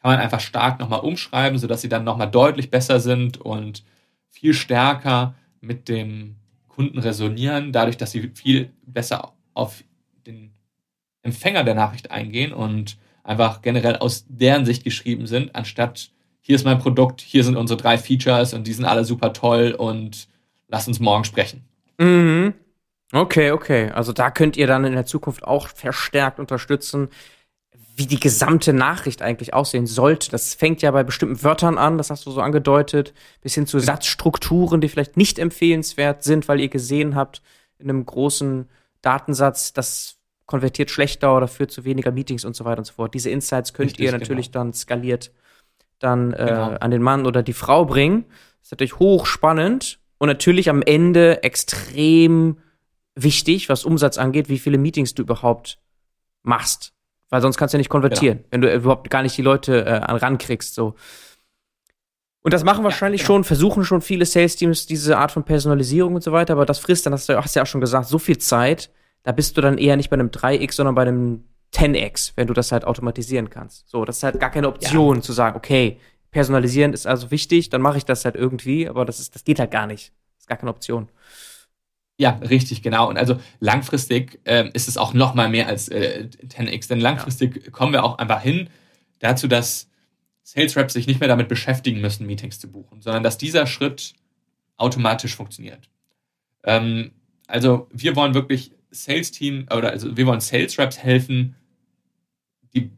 [0.00, 3.84] kann man einfach stark nochmal umschreiben, sodass sie dann nochmal deutlich besser sind und
[4.30, 6.36] viel stärker mit dem
[6.68, 9.84] Kunden resonieren, dadurch, dass sie viel besser auf
[10.26, 10.52] den
[11.22, 16.64] Empfänger der Nachricht eingehen und einfach generell aus deren Sicht geschrieben sind, anstatt hier ist
[16.64, 20.28] mein Produkt, hier sind unsere drei Features und die sind alle super toll und
[20.68, 21.64] lass uns morgen sprechen.
[21.98, 22.54] Mhm.
[23.12, 23.90] Okay, okay.
[23.90, 27.08] Also da könnt ihr dann in der Zukunft auch verstärkt unterstützen,
[28.00, 30.30] wie die gesamte Nachricht eigentlich aussehen sollte.
[30.30, 33.78] Das fängt ja bei bestimmten Wörtern an, das hast du so angedeutet, bis hin zu
[33.78, 37.42] Satzstrukturen, die vielleicht nicht empfehlenswert sind, weil ihr gesehen habt,
[37.78, 38.70] in einem großen
[39.02, 43.12] Datensatz, das konvertiert schlechter oder führt zu weniger Meetings und so weiter und so fort.
[43.12, 44.64] Diese Insights könnt Richtig, ihr natürlich genau.
[44.64, 45.30] dann skaliert
[45.98, 46.76] dann äh, genau.
[46.80, 48.24] an den Mann oder die Frau bringen.
[48.60, 52.56] Das ist natürlich hochspannend und natürlich am Ende extrem
[53.14, 55.78] wichtig, was Umsatz angeht, wie viele Meetings du überhaupt
[56.42, 56.94] machst.
[57.30, 58.48] Weil sonst kannst du ja nicht konvertieren, genau.
[58.50, 60.74] wenn du überhaupt gar nicht die Leute äh, rankriegst.
[60.74, 60.94] So.
[62.42, 63.36] Und das machen wahrscheinlich ja, genau.
[63.36, 67.06] schon, versuchen schon viele Sales-Teams diese Art von Personalisierung und so weiter, aber das frisst
[67.06, 68.90] dann, hast du hast ja auch schon gesagt, so viel Zeit,
[69.22, 72.54] da bist du dann eher nicht bei einem 3x, sondern bei einem 10x, wenn du
[72.54, 73.88] das halt automatisieren kannst.
[73.88, 75.22] So, das ist halt gar keine Option ja.
[75.22, 75.98] zu sagen, okay,
[76.30, 79.58] personalisieren ist also wichtig, dann mache ich das halt irgendwie, aber das ist, das geht
[79.58, 80.12] halt gar nicht.
[80.36, 81.08] Das ist gar keine Option.
[82.20, 83.08] Ja, richtig, genau.
[83.08, 87.62] Und also langfristig äh, ist es auch noch mal mehr als äh, 10x, denn langfristig
[87.64, 87.70] ja.
[87.70, 88.68] kommen wir auch einfach hin
[89.20, 89.88] dazu, dass
[90.42, 94.12] Sales Reps sich nicht mehr damit beschäftigen müssen, Meetings zu buchen, sondern dass dieser Schritt
[94.76, 95.88] automatisch funktioniert.
[96.62, 97.12] Ähm,
[97.46, 101.56] also wir wollen wirklich Sales Team oder also wir wollen Sales Reps helfen,
[102.74, 102.90] die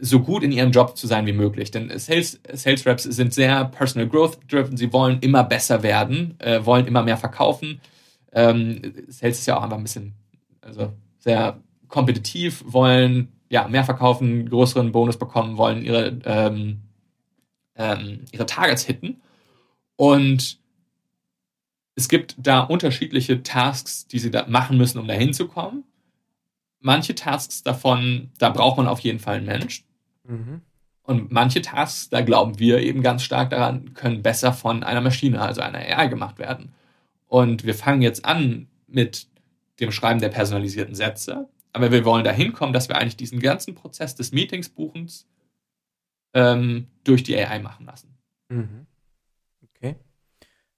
[0.00, 1.70] so gut in ihrem Job zu sein wie möglich.
[1.70, 4.76] Denn Sales, Sales Reps sind sehr personal growth driven.
[4.76, 7.80] Sie wollen immer besser werden, äh, wollen immer mehr verkaufen
[8.34, 10.14] ähm, Sales ist ja auch einfach ein bisschen,
[10.60, 16.82] also sehr kompetitiv, wollen ja mehr verkaufen, größeren Bonus bekommen, wollen ihre, ähm,
[17.76, 19.22] ähm, ihre Targets hitten.
[19.96, 20.58] Und
[21.94, 25.84] es gibt da unterschiedliche Tasks, die sie da machen müssen, um da hinzukommen.
[26.80, 29.84] Manche Tasks davon, da braucht man auf jeden Fall einen Mensch.
[30.24, 30.60] Mhm.
[31.04, 35.40] Und manche Tasks, da glauben wir eben ganz stark daran, können besser von einer Maschine,
[35.40, 36.72] also einer AI gemacht werden.
[37.34, 39.26] Und wir fangen jetzt an mit
[39.80, 41.48] dem Schreiben der personalisierten Sätze.
[41.72, 45.26] Aber wir wollen dahin kommen, dass wir eigentlich diesen ganzen Prozess des Meetingsbuchens
[46.32, 48.16] ähm, durch die AI machen lassen.
[48.50, 48.86] Mhm.
[49.64, 49.96] Okay.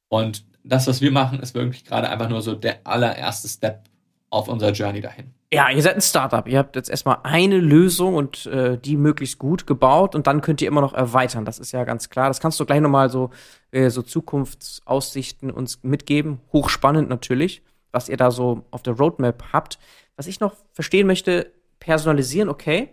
[0.09, 3.91] Und das, was wir machen, ist wirklich gerade einfach nur so der allererste Step
[4.31, 5.35] auf unserer Journey dahin.
[5.53, 6.47] Ja, ihr seid ein Startup.
[6.49, 10.61] Ihr habt jetzt erstmal eine Lösung und äh, die möglichst gut gebaut und dann könnt
[10.61, 11.45] ihr immer noch erweitern.
[11.45, 12.29] Das ist ja ganz klar.
[12.29, 13.31] Das kannst du gleich nochmal so,
[13.71, 16.41] äh, so Zukunftsaussichten uns mitgeben.
[16.53, 19.79] Hochspannend natürlich, was ihr da so auf der Roadmap habt.
[20.17, 22.91] Was ich noch verstehen möchte, personalisieren, okay.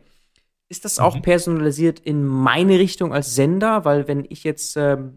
[0.70, 1.22] Ist das auch mhm.
[1.24, 3.84] personalisiert in meine Richtung als Sender?
[3.84, 5.16] Weil wenn ich jetzt ähm,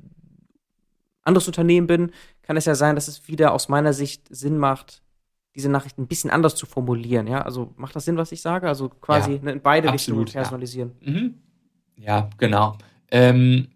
[1.22, 2.12] anderes Unternehmen bin,
[2.42, 5.02] kann es ja sein, dass es wieder aus meiner Sicht Sinn macht,
[5.56, 7.42] diese Nachricht ein bisschen anders zu formulieren, ja?
[7.42, 8.68] Also macht das Sinn, was ich sage?
[8.68, 10.92] Also quasi ja, in beide absolut, Richtungen personalisieren.
[11.00, 11.34] Ja, mhm.
[11.96, 12.76] ja genau.
[13.10, 13.68] Ähm,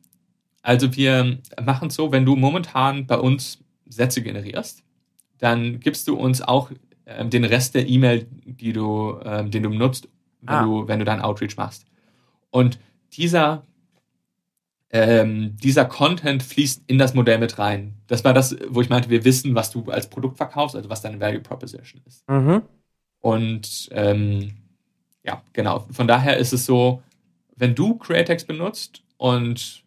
[0.63, 4.85] also wir machen es so, wenn du momentan bei uns Sätze generierst,
[5.39, 6.71] dann gibst du uns auch
[7.07, 10.07] ähm, den Rest der E-Mail, die du, ähm, den du nutzt,
[10.43, 10.63] wenn, ah.
[10.63, 11.87] du, wenn du deinen Outreach machst.
[12.51, 12.79] Und
[13.15, 13.65] dieser
[14.93, 17.95] ähm, dieser Content fließt in das Modell mit rein.
[18.09, 21.01] Das war das, wo ich meinte, wir wissen, was du als Produkt verkaufst, also was
[21.01, 22.29] deine Value Proposition ist.
[22.29, 22.63] Mhm.
[23.21, 24.57] Und ähm,
[25.23, 25.87] ja, genau.
[25.91, 27.03] Von daher ist es so,
[27.57, 29.85] wenn du Createx benutzt und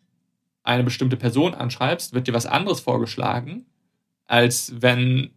[0.63, 3.65] eine bestimmte Person anschreibst, wird dir was anderes vorgeschlagen,
[4.25, 5.31] als wenn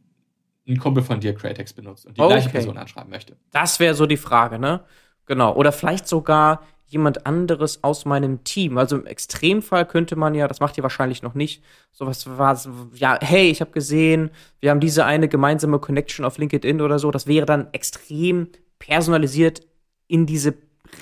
[0.69, 2.35] ein Kumpel von dir Createx benutzt und die okay.
[2.35, 3.37] gleiche Person anschreiben möchte.
[3.51, 4.85] Das wäre so die Frage, ne?
[5.27, 5.55] Genau.
[5.55, 8.79] Oder vielleicht sogar jemand anderes aus meinem Team.
[8.79, 11.63] Also im Extremfall könnte man ja, das macht ihr wahrscheinlich noch nicht,
[11.93, 12.59] sowas war,
[12.95, 14.31] ja, hey, ich habe gesehen,
[14.61, 17.11] wir haben diese eine gemeinsame Connection auf LinkedIn oder so.
[17.11, 19.63] Das wäre dann extrem personalisiert
[20.07, 20.55] in diese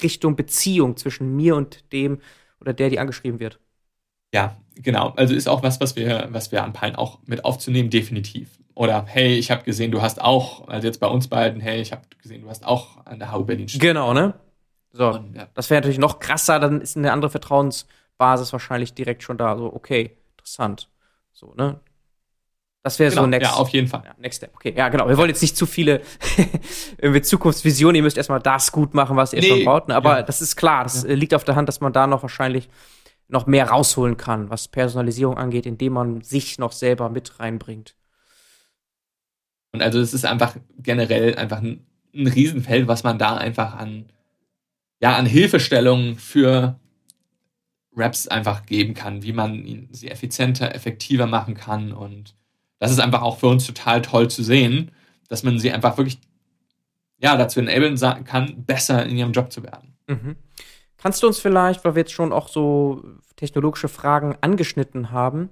[0.02, 2.20] Richtung Beziehung zwischen mir und dem
[2.60, 3.60] oder der, die angeschrieben wird.
[4.32, 5.10] Ja, genau.
[5.10, 8.48] Also ist auch was, was wir, was wir anpeilen, auch mit aufzunehmen, definitiv.
[8.74, 11.92] Oder hey, ich habe gesehen, du hast auch, also jetzt bei uns beiden, hey, ich
[11.92, 13.92] habe gesehen, du hast auch an der HU Berlin studiert.
[13.92, 14.34] Genau, ne?
[14.96, 15.48] So, und, ja.
[15.54, 19.58] das wäre natürlich noch krasser, dann ist eine andere Vertrauensbasis wahrscheinlich direkt schon da.
[19.58, 20.88] So, okay, interessant.
[21.32, 21.80] So, ne?
[22.84, 23.50] Das wäre genau, so next.
[23.50, 24.02] Ja, auf jeden Fall.
[24.04, 24.54] Ja, next Step.
[24.54, 25.08] Okay, ja, genau.
[25.08, 26.02] Wir wollen jetzt nicht zu viele
[26.98, 27.96] irgendwie Zukunftsvisionen.
[27.96, 29.88] Ihr müsst erstmal das gut machen, was ihr nee, schon baut.
[29.88, 29.96] Ne?
[29.96, 30.22] Aber ja.
[30.22, 30.84] das ist klar.
[30.84, 31.14] Das ja.
[31.14, 32.68] liegt auf der Hand, dass man da noch wahrscheinlich
[33.26, 37.96] noch mehr rausholen kann, was Personalisierung angeht, indem man sich noch selber mit reinbringt.
[39.72, 44.04] Und also es ist einfach generell einfach ein, ein Riesenfeld, was man da einfach an
[45.00, 46.78] ja, an Hilfestellungen für
[47.96, 51.92] Raps einfach geben kann, wie man sie effizienter, effektiver machen kann.
[51.92, 52.34] Und
[52.78, 54.90] das ist einfach auch für uns total toll zu sehen,
[55.28, 56.18] dass man sie einfach wirklich
[57.18, 59.96] ja, dazu enablen kann, besser in ihrem Job zu werden.
[60.06, 60.36] Mhm.
[60.98, 63.02] Kannst du uns vielleicht, weil wir jetzt schon auch so
[63.36, 65.50] technologische Fragen angeschnitten haben,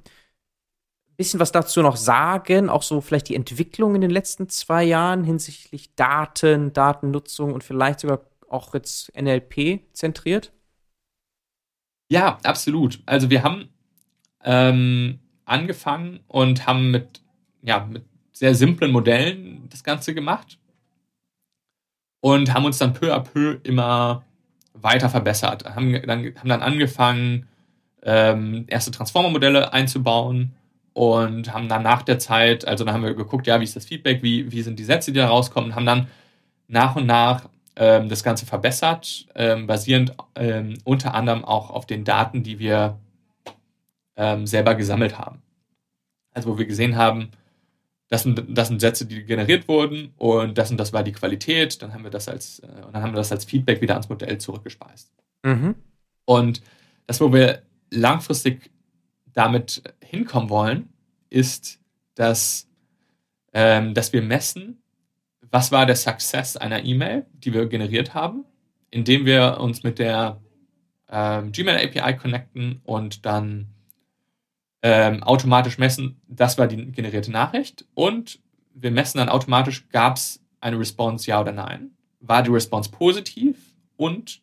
[1.13, 2.69] ein bisschen was dazu noch sagen?
[2.69, 8.01] Auch so vielleicht die Entwicklung in den letzten zwei Jahren hinsichtlich Daten, Datennutzung und vielleicht
[8.01, 8.21] sogar
[8.53, 10.53] auch jetzt NLP zentriert?
[12.11, 13.01] Ja, absolut.
[13.07, 13.69] Also wir haben
[14.45, 17.23] ähm, angefangen und haben mit,
[17.63, 20.59] ja, mit sehr simplen Modellen das Ganze gemacht
[22.21, 24.25] und haben uns dann peu à peu immer
[24.75, 25.65] weiter verbessert.
[25.65, 27.49] Haben dann, haben dann angefangen,
[28.03, 30.53] ähm, erste Transformer-Modelle einzubauen
[30.93, 33.85] und haben dann nach der Zeit, also dann haben wir geguckt, ja, wie ist das
[33.85, 36.09] Feedback, wie, wie sind die Sätze, die da rauskommen, haben dann
[36.69, 42.05] nach und nach ähm, das Ganze verbessert, ähm, basierend ähm, unter anderem auch auf den
[42.05, 42.99] Daten, die wir
[44.17, 45.43] ähm, selber gesammelt haben.
[46.33, 47.31] Also wo wir gesehen haben,
[48.09, 51.81] das sind, das sind Sätze, die generiert wurden und das und das war die Qualität,
[51.81, 54.09] dann haben wir das als, äh, und dann haben wir das als Feedback wieder ans
[54.09, 55.11] Modell zurückgespeist.
[55.43, 55.75] Mhm.
[56.27, 56.63] Und
[57.07, 58.71] das, wo wir langfristig
[59.33, 60.93] damit hinkommen wollen,
[61.31, 61.81] ist,
[62.15, 62.69] dass,
[63.55, 64.82] ähm, dass wir messen,
[65.53, 68.45] was war der Success einer E-Mail, die wir generiert haben,
[68.91, 70.41] indem wir uns mit der
[71.09, 73.69] ähm, Gmail API connecten und dann
[74.83, 78.41] ähm, automatisch messen, das war die generierte Nachricht und
[78.75, 81.91] wir messen dann automatisch, gab es eine Response, ja oder nein?
[82.21, 83.57] War die Response positiv
[83.97, 84.41] und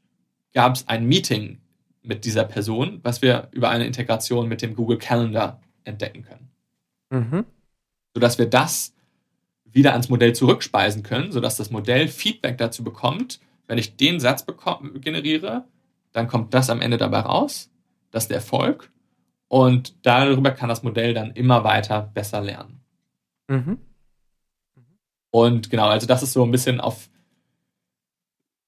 [0.54, 1.60] gab es ein Meeting
[2.04, 6.52] mit dieser Person, was wir über eine Integration mit dem Google Calendar entdecken können.
[7.10, 7.46] Mhm.
[8.14, 8.94] Sodass wir das
[9.72, 14.46] wieder ans Modell zurückspeisen können, sodass das Modell Feedback dazu bekommt, wenn ich den Satz
[14.96, 15.66] generiere,
[16.12, 17.70] dann kommt das am Ende dabei raus,
[18.12, 18.92] das ist der Erfolg
[19.48, 22.82] und darüber kann das Modell dann immer weiter besser lernen.
[23.48, 23.80] Mhm.
[25.32, 27.10] Und genau, also das ist so ein bisschen auf,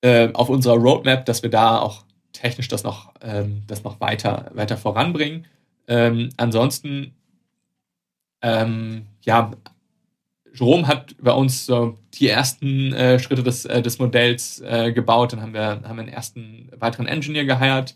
[0.02, 4.52] äh, auf unserer Roadmap, dass wir da auch technisch das noch, ähm, das noch weiter,
[4.54, 5.48] weiter voranbringen.
[5.88, 7.16] Ähm, ansonsten,
[8.42, 9.52] ähm, ja,
[10.54, 15.34] Jerome hat bei uns so die ersten äh, Schritte des, äh, des Modells äh, gebaut.
[15.34, 17.96] Dann haben wir, haben wir einen ersten weiteren Engineer geheiert.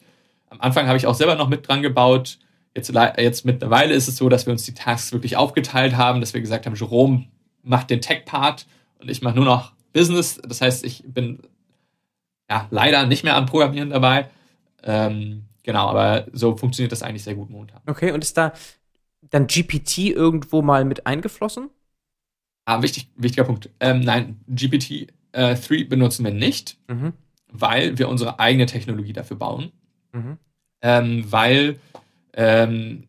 [0.49, 2.39] Am Anfang habe ich auch selber noch mit dran gebaut.
[2.73, 6.33] Jetzt, jetzt mittlerweile ist es so, dass wir uns die Tasks wirklich aufgeteilt haben, dass
[6.33, 7.25] wir gesagt haben, Jerome
[7.63, 8.67] macht den Tech-Part
[8.99, 10.39] und ich mache nur noch Business.
[10.45, 11.39] Das heißt, ich bin
[12.49, 14.29] ja leider nicht mehr am Programmieren dabei.
[14.83, 17.81] Ähm, genau, aber so funktioniert das eigentlich sehr gut momentan.
[17.87, 18.53] Okay, und ist da
[19.29, 21.69] dann GPT irgendwo mal mit eingeflossen?
[22.65, 23.69] Ah, wichtig, wichtiger Punkt.
[23.79, 27.13] Ähm, nein, GPT-3 äh, benutzen wir nicht, mhm.
[27.51, 29.71] weil wir unsere eigene Technologie dafür bauen.
[30.11, 30.37] Mhm.
[30.81, 31.79] Ähm, weil
[32.33, 33.07] ähm,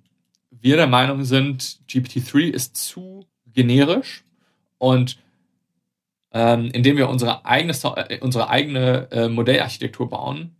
[0.51, 4.25] wir der Meinung sind, GPT-3 ist zu generisch
[4.79, 5.19] und
[6.33, 7.73] ähm, indem wir unsere eigene,
[8.11, 10.55] äh, unsere eigene äh, Modellarchitektur bauen,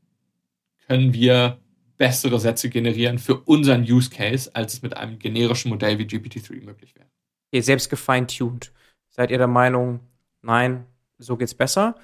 [0.87, 1.59] können wir
[1.99, 6.65] bessere Sätze generieren für unseren Use Case, als es mit einem generischen Modell wie GPT-3
[6.65, 7.07] möglich wäre.
[7.53, 8.73] Okay, selbst gefeintuned.
[9.17, 10.01] Seid ihr der Meinung,
[10.43, 10.87] nein,
[11.19, 11.97] so geht's besser?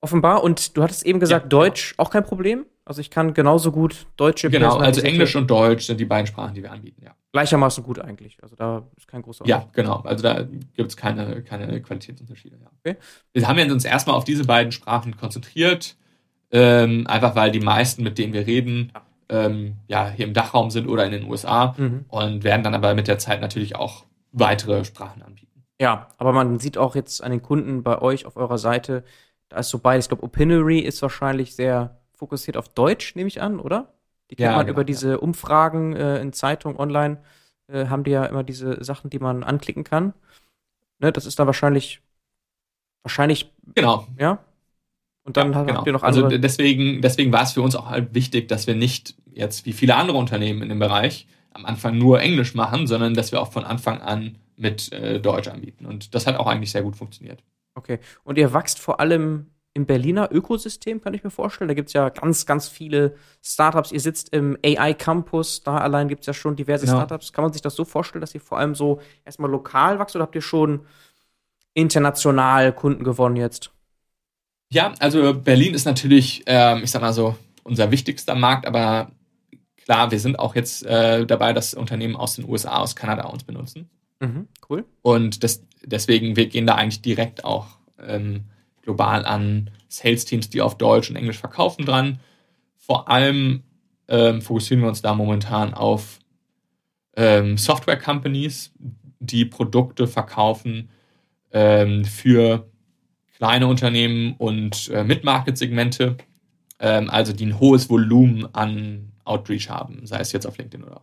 [0.00, 0.42] Offenbar.
[0.42, 2.66] Und du hattest eben gesagt, ja, Deutsch auch kein Problem?
[2.84, 6.54] Also ich kann genauso gut deutsche Genau, also Englisch und Deutsch sind die beiden Sprachen,
[6.54, 7.16] die wir anbieten, ja.
[7.32, 8.40] Gleichermaßen gut eigentlich.
[8.42, 10.02] Also da ist kein großer Ja, genau.
[10.02, 12.58] Also da gibt es keine, keine Qualitätsunterschiede.
[12.62, 12.70] Ja.
[12.78, 12.96] Okay.
[13.32, 15.96] Wir haben uns erstmal auf diese beiden Sprachen konzentriert,
[16.52, 18.92] ähm, einfach weil die meisten, mit denen wir reden,
[19.28, 22.04] ähm, ja, hier im Dachraum sind oder in den USA mhm.
[22.08, 25.55] und werden dann aber mit der Zeit natürlich auch weitere Sprachen anbieten.
[25.80, 29.04] Ja, aber man sieht auch jetzt an den Kunden bei euch auf eurer Seite,
[29.48, 30.06] da ist so beides.
[30.06, 33.92] Ich glaube, Opinory ist wahrscheinlich sehr fokussiert auf Deutsch, nehme ich an, oder?
[34.30, 35.16] Die kennt ja, man genau, über diese ja.
[35.16, 37.18] Umfragen äh, in Zeitungen online,
[37.68, 40.14] äh, haben die ja immer diese Sachen, die man anklicken kann.
[40.98, 42.00] Ne, das ist dann wahrscheinlich,
[43.02, 43.52] wahrscheinlich.
[43.74, 44.06] Genau.
[44.18, 44.38] Ja.
[45.24, 45.84] Und dann ja, habt genau.
[45.84, 46.36] ihr noch also andere.
[46.36, 49.72] Also deswegen, deswegen war es für uns auch halt wichtig, dass wir nicht jetzt wie
[49.72, 53.52] viele andere Unternehmen in dem Bereich am Anfang nur Englisch machen, sondern dass wir auch
[53.52, 55.86] von Anfang an mit äh, Deutsch anbieten.
[55.86, 57.42] Und das hat auch eigentlich sehr gut funktioniert.
[57.74, 57.98] Okay.
[58.24, 61.68] Und ihr wächst vor allem im Berliner Ökosystem, kann ich mir vorstellen.
[61.68, 63.92] Da gibt es ja ganz, ganz viele Startups.
[63.92, 66.96] Ihr sitzt im AI Campus, da allein gibt es ja schon diverse genau.
[66.96, 67.34] Startups.
[67.34, 70.22] Kann man sich das so vorstellen, dass ihr vor allem so erstmal lokal wächst oder
[70.22, 70.86] habt ihr schon
[71.74, 73.70] international Kunden gewonnen jetzt?
[74.70, 79.10] Ja, also Berlin ist natürlich, ähm, ich sag mal so, unser wichtigster Markt, aber
[79.76, 83.44] klar, wir sind auch jetzt äh, dabei, dass Unternehmen aus den USA, aus Kanada uns
[83.44, 83.90] benutzen.
[84.20, 84.84] Mhm, cool.
[85.02, 88.44] Und das, deswegen, wir gehen da eigentlich direkt auch ähm,
[88.82, 92.20] global an Sales-Teams, die auf Deutsch und Englisch verkaufen, dran.
[92.76, 93.62] Vor allem
[94.08, 96.18] ähm, fokussieren wir uns da momentan auf
[97.16, 98.72] ähm, Software-Companies,
[99.18, 100.90] die Produkte verkaufen
[101.52, 102.70] ähm, für
[103.36, 106.16] kleine Unternehmen und äh, Mid-Market-Segmente.
[106.78, 111.00] ähm, also die ein hohes Volumen an Outreach haben, sei es jetzt auf LinkedIn oder.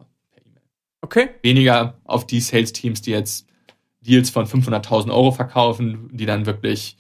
[1.04, 1.32] Okay.
[1.42, 3.46] Weniger auf die Sales-Teams, die jetzt
[4.00, 6.98] Deals von 500.000 Euro verkaufen, die dann wirklich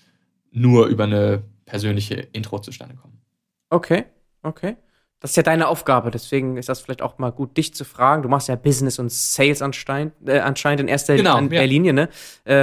[0.51, 3.21] nur über eine persönliche Intro zustande kommen.
[3.69, 4.03] Okay,
[4.43, 4.75] okay.
[5.21, 8.23] Das ist ja deine Aufgabe, deswegen ist das vielleicht auch mal gut, dich zu fragen.
[8.23, 11.61] Du machst ja Business und Sales anscheinend, äh, anscheinend in erster Genau, an ja.
[11.63, 12.09] Linie, ne?
[12.43, 12.55] Äh,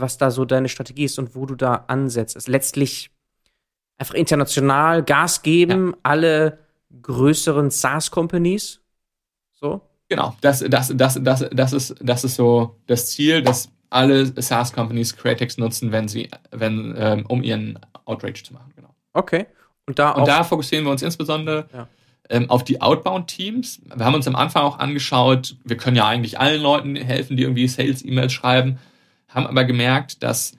[0.00, 2.36] was da so deine Strategie ist und wo du da ansetzt.
[2.36, 3.10] Ist letztlich
[3.96, 6.60] einfach international Gas geben, alle
[7.02, 8.80] größeren SaaS-Companies.
[9.54, 9.87] So.
[10.08, 15.16] Genau, das, das, das, das, das, ist, das ist so das Ziel, dass alle SaaS-Companies
[15.16, 18.72] Createx nutzen, wenn sie, wenn, ähm, um ihren Outreach zu machen.
[18.76, 18.94] Genau.
[19.12, 19.46] Okay.
[19.86, 20.12] Und da.
[20.12, 21.88] Und da fokussieren wir uns insbesondere Ja.
[22.30, 23.80] ähm, auf die Outbound-Teams.
[23.96, 27.42] Wir haben uns am Anfang auch angeschaut, wir können ja eigentlich allen Leuten helfen, die
[27.44, 28.78] irgendwie Sales-E-Mails schreiben,
[29.28, 30.56] haben aber gemerkt, dass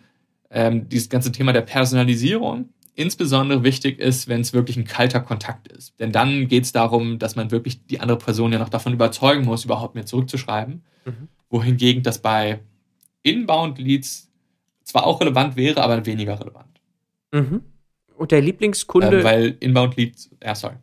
[0.51, 2.69] ähm, dieses ganze Thema der Personalisierung
[2.99, 5.97] insbesondere wichtig ist, wenn es wirklich ein kalter Kontakt ist.
[6.01, 9.45] Denn dann geht es darum, dass man wirklich die andere Person ja noch davon überzeugen
[9.45, 10.83] muss, überhaupt mir zurückzuschreiben.
[11.05, 11.29] Mhm.
[11.49, 12.59] Wohingegen das bei
[13.23, 14.29] Inbound-Leads
[14.83, 16.81] zwar auch relevant wäre, aber weniger relevant.
[17.31, 17.61] mhm.
[18.17, 20.75] Und der Lieblingskunde, Ähm, weil Inbound-Leads, ja, sorry.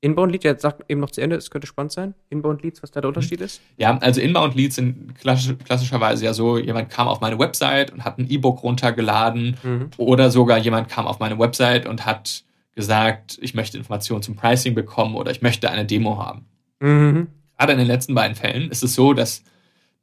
[0.00, 2.14] Inbound-Lead, jetzt sag eben noch zu Ende, es könnte spannend sein.
[2.30, 3.60] Inbound-Leads, was da der Unterschied ist?
[3.78, 8.18] Ja, also Inbound-Leads sind klassisch, klassischerweise ja so, jemand kam auf meine Website und hat
[8.18, 9.90] ein E-Book runtergeladen Mhm.
[9.96, 12.44] oder sogar jemand kam auf meine Website und hat
[12.76, 16.44] gesagt, ich möchte Informationen zum Pricing bekommen oder ich möchte eine Demo haben.
[16.80, 17.26] Mhm.
[17.58, 19.42] Gerade in den letzten beiden Fällen ist es so, dass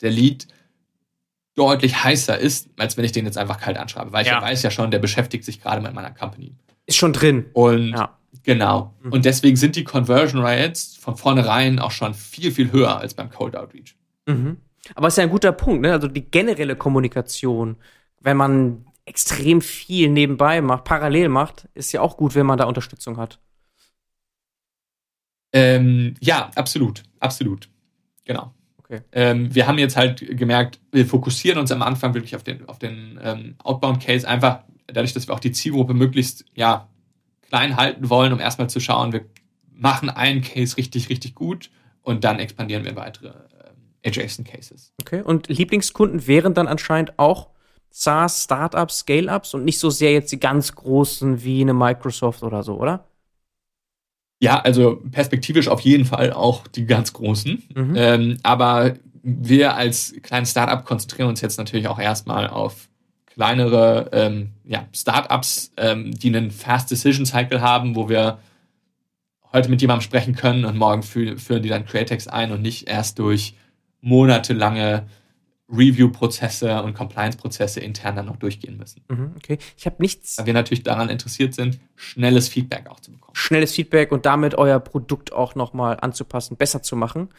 [0.01, 0.45] der Lead
[1.55, 4.35] deutlich heißer ist, als wenn ich den jetzt einfach kalt anschreibe, weil ich Ja.
[4.35, 6.51] ja weiß ja schon, der beschäftigt sich gerade mit meiner Company.
[6.85, 7.45] Ist schon drin.
[7.53, 8.17] Und Ja.
[8.43, 8.93] Genau.
[9.01, 9.11] Mhm.
[9.11, 13.29] Und deswegen sind die Conversion Rates von vornherein auch schon viel, viel höher als beim
[13.29, 13.95] Cold Outreach.
[14.25, 14.57] Mhm.
[14.93, 15.91] Aber es ist ja ein guter Punkt, ne?
[15.91, 17.77] Also die generelle Kommunikation,
[18.21, 22.65] wenn man extrem viel nebenbei macht, parallel macht, ist ja auch gut, wenn man da
[22.65, 23.39] Unterstützung hat.
[25.53, 27.69] Ähm, ja, absolut, absolut.
[28.25, 28.53] Genau.
[28.79, 29.01] Okay.
[29.11, 32.77] Ähm, wir haben jetzt halt gemerkt, wir fokussieren uns am Anfang wirklich auf den, auf
[32.77, 36.89] den ähm, Outbound-Case, einfach dadurch, dass wir auch die Zielgruppe möglichst ja,
[37.55, 39.25] klein halten wollen, um erstmal zu schauen, wir
[39.71, 41.69] machen einen Case richtig, richtig gut
[42.01, 44.93] und dann expandieren wir in weitere ähm, adjacent Cases.
[45.01, 45.21] Okay.
[45.21, 47.47] Und Lieblingskunden wären dann anscheinend auch
[47.91, 52.61] SaaS, Startups, Scale-Ups und nicht so sehr jetzt die ganz großen wie eine Microsoft oder
[52.61, 53.05] so, oder?
[54.41, 57.63] Ja, also perspektivisch auf jeden Fall auch die ganz großen.
[57.73, 57.93] Mhm.
[57.95, 62.89] Ähm, aber wir als kleines Startup konzentrieren uns jetzt natürlich auch erstmal auf
[63.35, 68.39] kleinere ähm, ja, Startups, ähm, die einen Fast Decision Cycle haben, wo wir
[69.51, 72.87] heute mit jemandem sprechen können und morgen fü führen die dann Createx ein und nicht
[72.87, 73.55] erst durch
[73.99, 75.07] monatelange
[75.67, 79.03] Review-Prozesse und Compliance-Prozesse intern dann noch durchgehen müssen.
[79.09, 79.33] Mhm.
[79.35, 79.57] Okay.
[79.77, 83.35] Ich habe nichts Weil wir natürlich daran interessiert sind, schnelles Feedback auch zu bekommen.
[83.35, 87.29] schnelles Feedback und damit euer Produkt auch nochmal anzupassen, besser zu machen.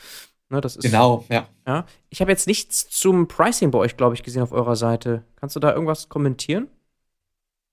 [0.49, 1.49] Ne, das ist Genau, ja.
[1.67, 1.87] Ja.
[2.09, 5.25] Ich habe jetzt nichts zum Pricing bei euch, glaube ich, gesehen auf eurer Seite.
[5.37, 6.69] Kannst du da irgendwas kommentieren?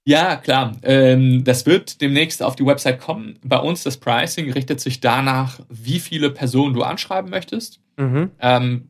[0.05, 0.75] Ja, klar.
[0.81, 3.39] Ähm, das wird demnächst auf die Website kommen.
[3.43, 7.79] Bei uns das Pricing richtet sich danach, wie viele Personen du anschreiben möchtest.
[7.97, 8.31] Mhm.
[8.39, 8.89] Ähm,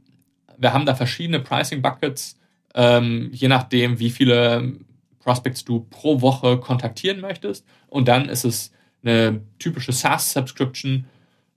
[0.58, 2.40] wir haben da verschiedene Pricing-Buckets,
[2.74, 4.74] ähm, je nachdem, wie viele
[5.20, 7.66] Prospects du pro Woche kontaktieren möchtest.
[7.88, 8.72] Und dann ist es
[9.04, 11.06] eine typische SaaS-Subscription,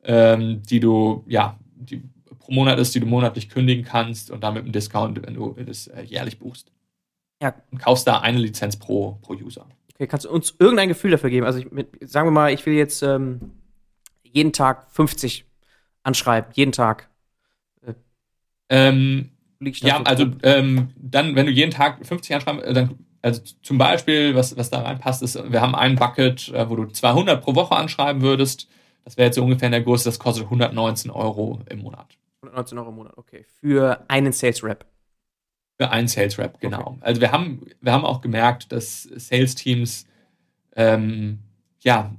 [0.04, 2.02] ähm, die du, ja, die
[2.46, 5.56] pro Monat ist, die du monatlich kündigen kannst und dann mit einem Discount, wenn du
[5.58, 6.70] das äh, jährlich buchst.
[7.42, 7.54] Ja.
[7.72, 9.66] Und kaufst da eine Lizenz pro, pro User.
[9.94, 11.44] Okay, kannst du uns irgendein Gefühl dafür geben?
[11.44, 13.52] Also, ich, mit, sagen wir mal, ich will jetzt ähm,
[14.22, 15.44] jeden Tag 50
[16.04, 16.50] anschreiben.
[16.54, 17.10] Jeden Tag.
[18.68, 22.72] Ähm, ich da ja, so also ähm, dann, wenn du jeden Tag 50 anschreibst, äh,
[22.72, 26.76] dann, also zum Beispiel, was, was da reinpasst, ist, wir haben ein Bucket, äh, wo
[26.76, 28.68] du 200 pro Woche anschreiben würdest.
[29.04, 32.16] Das wäre jetzt so ungefähr in der Größe, das kostet 119 Euro im Monat.
[32.48, 33.44] 119 Euro im Monat, okay.
[33.60, 34.86] Für einen Sales Rep.
[35.78, 36.96] Für einen Sales Rep, genau.
[37.00, 40.06] Also wir haben, wir haben auch gemerkt, dass Sales Teams
[40.74, 41.40] ähm,
[41.80, 42.14] ja,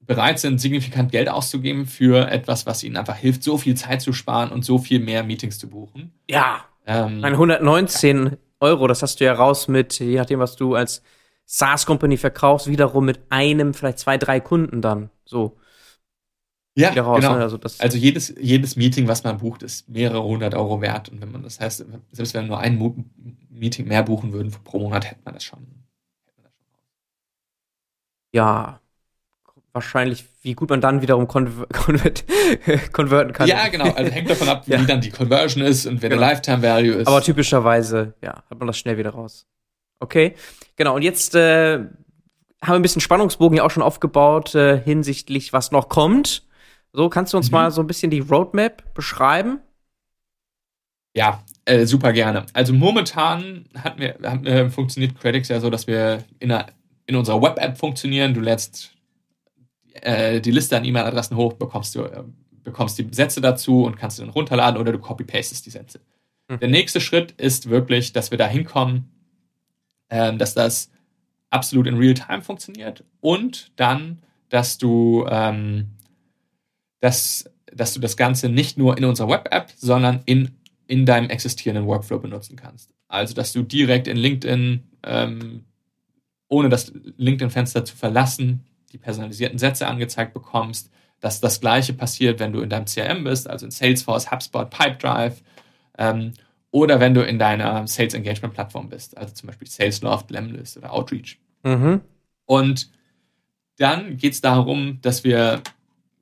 [0.00, 4.12] bereit sind, signifikant Geld auszugeben für etwas, was ihnen einfach hilft, so viel Zeit zu
[4.12, 6.12] sparen und so viel mehr Meetings zu buchen.
[6.28, 10.74] Ja, Ähm, Nein, 119 Euro, das hast du ja raus mit, je nachdem, was du
[10.74, 11.02] als
[11.46, 15.10] SaaS-Company verkaufst, wiederum mit einem, vielleicht zwei, drei Kunden dann.
[15.24, 15.56] So,
[16.76, 17.20] ja, raus.
[17.20, 17.34] genau.
[17.36, 17.42] Ne?
[17.42, 21.08] Also Also jedes, jedes Meeting, was man bucht, ist mehrere hundert Euro wert.
[21.08, 22.78] Und wenn man das heißt, selbst wenn wir nur ein
[23.50, 25.60] Meeting mehr buchen würden pro Monat, hätte man das schon.
[25.60, 26.78] hätte man das schon.
[28.32, 28.80] ja,
[29.72, 32.24] wahrscheinlich, wie gut man dann wiederum konver konvert
[32.92, 33.48] konverten kann.
[33.48, 33.90] Ja, genau.
[33.92, 34.82] Also hängt davon ab, wie Ja.
[34.82, 36.20] dann die Conversion ist und wer Genau.
[36.20, 37.06] der Lifetime Value ist.
[37.08, 39.46] Aber typischerweise, ja, hat man das schnell wieder raus.
[40.00, 40.34] Okay,
[40.76, 40.94] genau.
[40.96, 41.88] Und jetzt äh, haben
[42.62, 46.42] wir ein bisschen Spannungsbogen ja auch schon aufgebaut äh, hinsichtlich, was noch kommt.
[46.96, 47.54] So, kannst du uns mhm.
[47.54, 49.58] mal so ein bisschen die Roadmap beschreiben?
[51.16, 52.46] Ja, äh, super gerne.
[52.52, 56.66] Also momentan hat mir, hat, äh, funktioniert Credix ja so, dass wir in, einer,
[57.06, 58.32] in unserer Web-App funktionieren.
[58.32, 58.94] Du lädst
[59.94, 62.22] äh, die Liste an E-Mail-Adressen hoch, bekommst du äh,
[62.62, 66.00] bekommst die Sätze dazu und kannst sie dann runterladen oder du copy-pastest die Sätze.
[66.48, 66.60] Mhm.
[66.60, 69.10] Der nächste Schritt ist wirklich, dass wir da hinkommen,
[70.08, 70.90] äh, dass das
[71.50, 75.93] absolut in Real-Time funktioniert und dann, dass du, ähm,
[77.04, 80.52] dass, dass du das Ganze nicht nur in unserer Web-App, sondern in,
[80.86, 82.94] in deinem existierenden Workflow benutzen kannst.
[83.08, 85.64] Also, dass du direkt in LinkedIn, ähm,
[86.48, 90.90] ohne das LinkedIn-Fenster zu verlassen, die personalisierten Sätze angezeigt bekommst,
[91.20, 95.42] dass das gleiche passiert, wenn du in deinem CRM bist, also in Salesforce, HubSpot, Pipedrive,
[95.98, 96.32] ähm,
[96.70, 100.90] oder wenn du in deiner Sales Engagement Plattform bist, also zum Beispiel Salesloft, Lemlist oder
[100.90, 101.38] Outreach.
[101.64, 102.00] Mhm.
[102.46, 102.90] Und
[103.76, 105.62] dann geht es darum, dass wir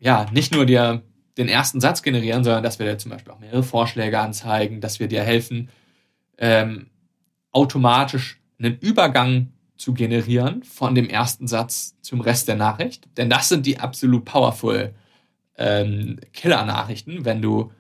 [0.03, 1.03] ja nicht nur dir
[1.39, 5.01] den ersten Satz generieren, sondern dass wir dir zum Beispiel auch mehrere Vorschläge anzeigen, dass
[5.01, 5.71] wir dir helfen,
[6.39, 6.89] ähm,
[7.53, 13.09] automatisch einen Übergang zu generieren von dem ersten Satz zum Rest der Nachricht.
[13.17, 14.93] Denn das sind die absolut powerful
[15.57, 17.73] ähm, Killer-Nachrichten, wenn du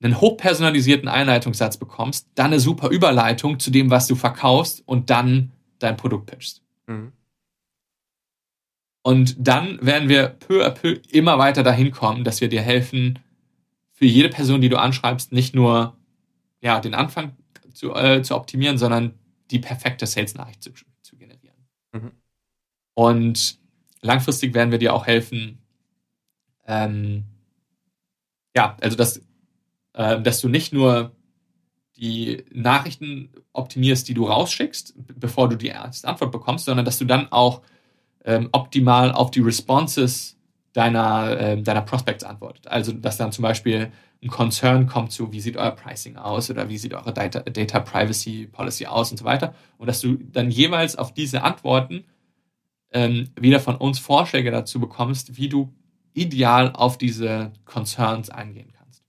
[0.00, 5.52] einen hochpersonalisierten Einleitungssatz bekommst, dann eine super Überleitung zu dem, was du verkaufst und dann
[5.78, 6.62] dein Produkt pitchst.
[6.86, 7.12] Mhm.
[9.06, 13.20] Und dann werden wir peu à peu immer weiter dahin kommen, dass wir dir helfen,
[13.92, 15.96] für jede Person, die du anschreibst, nicht nur
[16.60, 17.36] ja, den Anfang
[17.72, 19.14] zu, äh, zu optimieren, sondern
[19.52, 20.72] die perfekte Sales-Nachricht zu,
[21.92, 22.10] Mhm.
[22.94, 23.60] Und
[24.00, 25.58] langfristig werden wir dir auch helfen,
[26.66, 27.26] ähm,
[28.56, 29.18] ja, also dass,
[29.92, 31.14] äh, dass du nicht nur
[31.96, 37.04] die Nachrichten optimierst, die du rausschickst, bevor du die erste Antwort bekommst, sondern dass du
[37.04, 37.62] dann auch
[38.26, 40.36] ähm, optimal auf die Responses
[40.72, 42.68] deiner, äh, deiner Prospects antwortet.
[42.68, 43.90] Also, dass dann zum Beispiel
[44.22, 47.80] ein Concern kommt zu, wie sieht euer Pricing aus oder wie sieht eure Data, Data
[47.80, 49.54] Privacy Policy aus und so weiter.
[49.78, 52.04] Und dass du dann jeweils auf diese Antworten
[52.92, 55.72] ähm, wieder von uns Vorschläge dazu bekommst, wie du
[56.12, 59.04] ideal auf diese Concerns eingehen kannst.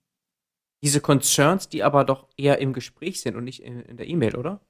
[0.84, 4.36] Diese Concerns, die aber doch eher im Gespräch sind und nicht in, in der E-Mail,
[4.36, 4.62] oder?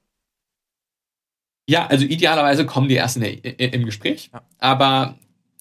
[1.68, 4.40] Ja, also idealerweise kommen die erst in der, im Gespräch, ja.
[4.58, 5.18] aber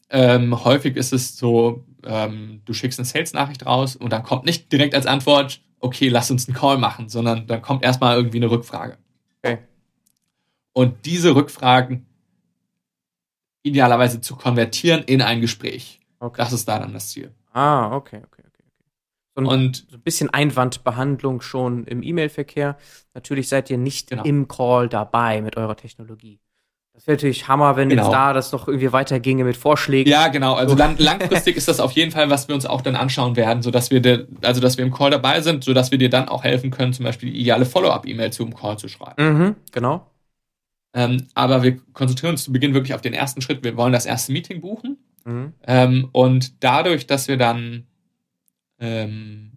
[0.09, 4.71] ähm, häufig ist es so, ähm, du schickst eine Sales-Nachricht raus und dann kommt nicht
[4.71, 8.49] direkt als Antwort, okay, lass uns einen Call machen, sondern dann kommt erstmal irgendwie eine
[8.49, 8.97] Rückfrage.
[9.43, 9.57] Okay.
[10.71, 12.05] Und diese Rückfragen
[13.63, 15.99] idealerweise zu konvertieren in ein Gespräch.
[16.19, 16.37] Okay.
[16.37, 17.33] Das ist da dann das Ziel.
[17.51, 18.36] Ah, okay, okay, okay.
[19.37, 22.75] So ein, und so ein bisschen Einwandbehandlung schon im E-Mail-Verkehr.
[23.13, 24.23] Natürlich seid ihr nicht genau.
[24.23, 26.39] im Call dabei mit eurer Technologie.
[26.93, 28.05] Das wäre natürlich Hammer, wenn genau.
[28.05, 30.09] jetzt da das noch irgendwie weiterginge mit Vorschlägen.
[30.09, 30.55] Ja, genau.
[30.55, 33.61] Also lang, langfristig ist das auf jeden Fall, was wir uns auch dann anschauen werden,
[33.61, 36.43] sodass wir, de, also dass wir im Call dabei sind, sodass wir dir dann auch
[36.43, 39.23] helfen können, zum Beispiel die ideale Follow-up-E-Mail zum Call zu schreiben.
[39.23, 40.09] Mhm, genau.
[40.95, 43.63] Ähm, aber wir konzentrieren uns zu Beginn wirklich auf den ersten Schritt.
[43.63, 44.97] Wir wollen das erste Meeting buchen.
[45.25, 45.53] Mhm.
[45.67, 47.85] Ähm, und dadurch, dass wir dann
[48.79, 49.51] ähm,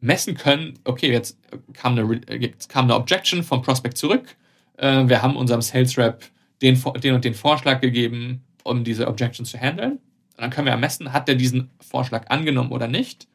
[0.00, 1.38] messen können, okay, jetzt
[1.74, 4.36] kam eine, jetzt kam eine Objection vom Prospect zurück.
[4.76, 6.24] Äh, wir haben unserem Sales Rep
[6.60, 9.92] den, den und den Vorschlag gegeben, um diese Objection zu handeln.
[9.92, 13.28] Und dann können wir messen, hat er diesen Vorschlag angenommen oder nicht.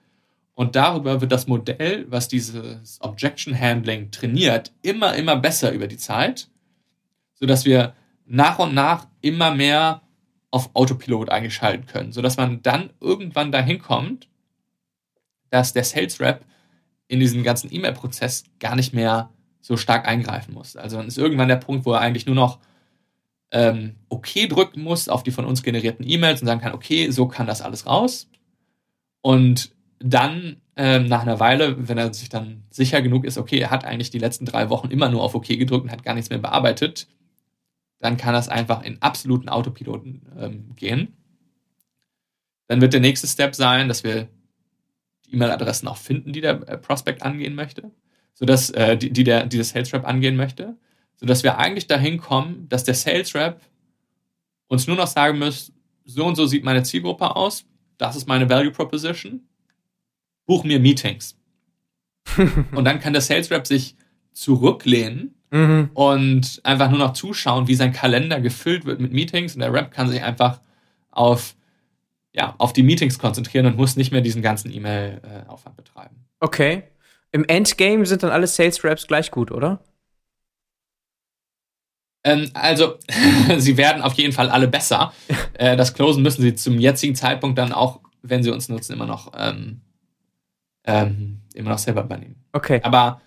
[0.55, 5.97] Und darüber wird das Modell, was dieses Objection Handling trainiert, immer, immer besser über die
[5.97, 6.49] Zeit
[7.39, 7.93] sodass wir
[8.25, 10.01] nach und nach immer mehr
[10.51, 14.27] auf Autopilot eingeschalten können, sodass man dann irgendwann dahin kommt,
[15.49, 16.45] dass der Sales Rep
[17.07, 19.29] in diesen ganzen E-Mail-Prozess gar nicht mehr
[19.61, 20.75] so stark eingreifen muss.
[20.75, 22.59] Also dann ist irgendwann der Punkt, wo er eigentlich nur noch
[23.51, 27.27] ähm, okay drücken muss auf die von uns generierten E-Mails und sagen kann, okay, so
[27.27, 28.29] kann das alles raus.
[29.21, 33.71] Und dann ähm, nach einer Weile, wenn er sich dann sicher genug ist, okay, er
[33.71, 36.29] hat eigentlich die letzten drei Wochen immer nur auf OK gedrückt und hat gar nichts
[36.29, 37.07] mehr bearbeitet,
[37.99, 41.17] dann kann das einfach in absoluten Autopiloten ähm, gehen.
[42.67, 44.27] Dann wird der nächste Step sein, dass wir
[45.27, 47.91] die E-Mail-Adressen auch finden, die der äh, Prospect angehen möchte,
[48.33, 50.75] sodass äh, die, die der die Sales Rep angehen möchte,
[51.15, 53.61] sodass wir eigentlich dahin kommen, dass der Sales Rep
[54.67, 55.71] uns nur noch sagen muss,
[56.05, 57.65] so und so sieht meine Zielgruppe aus,
[57.97, 59.41] das ist meine Value Proposition,
[60.45, 61.37] buch mir Meetings.
[62.71, 63.95] und dann kann der Sales Rep sich
[64.31, 65.89] zurücklehnen mhm.
[65.93, 69.91] und einfach nur noch zuschauen, wie sein Kalender gefüllt wird mit Meetings und der Rap
[69.91, 70.61] kann sich einfach
[71.11, 71.55] auf,
[72.37, 76.27] ja, auf die Meetings konzentrieren und muss nicht mehr diesen ganzen E-Mail-Aufwand betreiben.
[76.39, 76.83] Okay.
[77.31, 79.79] Im Endgame sind dann alle Sales Reps gleich gut, oder?
[82.23, 82.97] Ähm, also,
[83.57, 85.13] sie werden auf jeden Fall alle besser.
[85.59, 89.07] Äh, das Closen müssen sie zum jetzigen Zeitpunkt dann auch, wenn sie uns nutzen, immer
[89.07, 89.81] noch, ähm,
[90.85, 92.35] ähm, immer noch selber übernehmen.
[92.53, 92.79] Okay.
[92.83, 93.21] Aber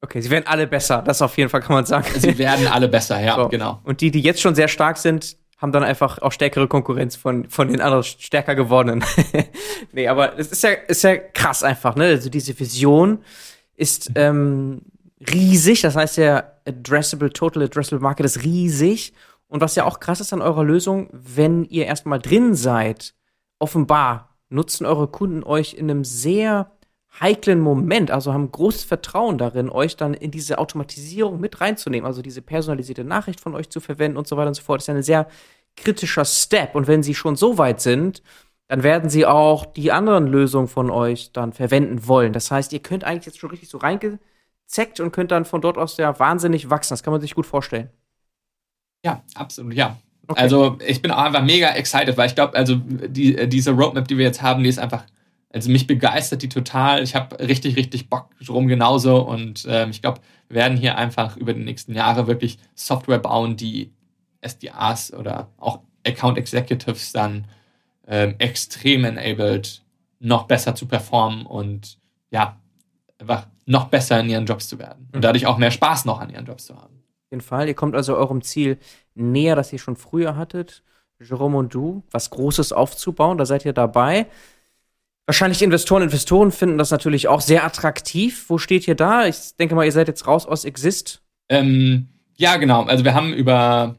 [0.00, 1.02] Okay, sie werden alle besser.
[1.02, 2.06] Das auf jeden Fall kann man sagen.
[2.18, 3.48] sie werden alle besser, ja, So.
[3.48, 3.80] genau.
[3.84, 7.48] Und die, die jetzt schon sehr stark sind, haben dann einfach auch stärkere Konkurrenz von,
[7.50, 9.04] von den anderen stärker gewordenen.
[9.92, 12.04] nee, aber es ist ja, ist ja krass einfach, ne?
[12.04, 13.18] Also diese Vision
[13.74, 14.82] ist ähm,
[15.20, 15.82] riesig.
[15.82, 19.12] Das heißt, der Addressable, Total Addressable Market ist riesig.
[19.48, 23.14] Und was ja auch krass ist an eurer Lösung, wenn ihr erstmal drin seid,
[23.58, 26.70] offenbar nutzen eure Kunden euch in einem sehr
[27.20, 32.22] heiklen Moment, also haben großes Vertrauen darin, euch dann in diese Automatisierung mit reinzunehmen, also
[32.22, 34.80] diese personalisierte Nachricht von euch zu verwenden und so weiter und so fort.
[34.80, 35.28] Das ist ja ein sehr
[35.76, 36.74] kritischer Step.
[36.74, 38.22] Und wenn sie schon so weit sind,
[38.68, 42.32] dann werden sie auch die anderen Lösungen von euch dann verwenden wollen.
[42.32, 45.78] Das heißt, ihr könnt eigentlich jetzt schon richtig so reingezeckt und könnt dann von dort
[45.78, 46.92] aus ja wahnsinnig wachsen.
[46.92, 47.88] Das kann man sich gut vorstellen.
[49.04, 49.96] Ja, absolut, ja.
[50.26, 50.42] Okay.
[50.42, 54.18] Also ich bin auch einfach mega excited, weil ich glaube, also die, diese Roadmap, die
[54.18, 55.04] wir jetzt haben, die ist einfach,
[55.50, 57.02] also mich begeistert die total.
[57.02, 61.36] Ich habe richtig, richtig Bock drum genauso und ähm, ich glaube, wir werden hier einfach
[61.36, 63.92] über die nächsten Jahre wirklich Software bauen, die
[64.46, 67.46] SDAs oder auch Account Executives dann
[68.06, 69.82] ähm, extrem enabled,
[70.20, 71.98] noch besser zu performen und
[72.30, 72.58] ja,
[73.18, 76.30] einfach noch besser in ihren Jobs zu werden und dadurch auch mehr Spaß noch an
[76.30, 76.94] ihren Jobs zu haben.
[76.94, 77.68] Auf jeden Fall.
[77.68, 78.78] Ihr kommt also eurem Ziel
[79.14, 80.82] näher, das ihr schon früher hattet.
[81.20, 84.26] Jerome und du, was Großes aufzubauen, da seid ihr dabei.
[85.28, 88.46] Wahrscheinlich Investoren, Investoren finden das natürlich auch sehr attraktiv.
[88.48, 89.26] Wo steht ihr da?
[89.26, 91.20] Ich denke mal, ihr seid jetzt raus aus Exist.
[91.50, 92.84] Ähm, ja, genau.
[92.84, 93.96] Also wir haben über,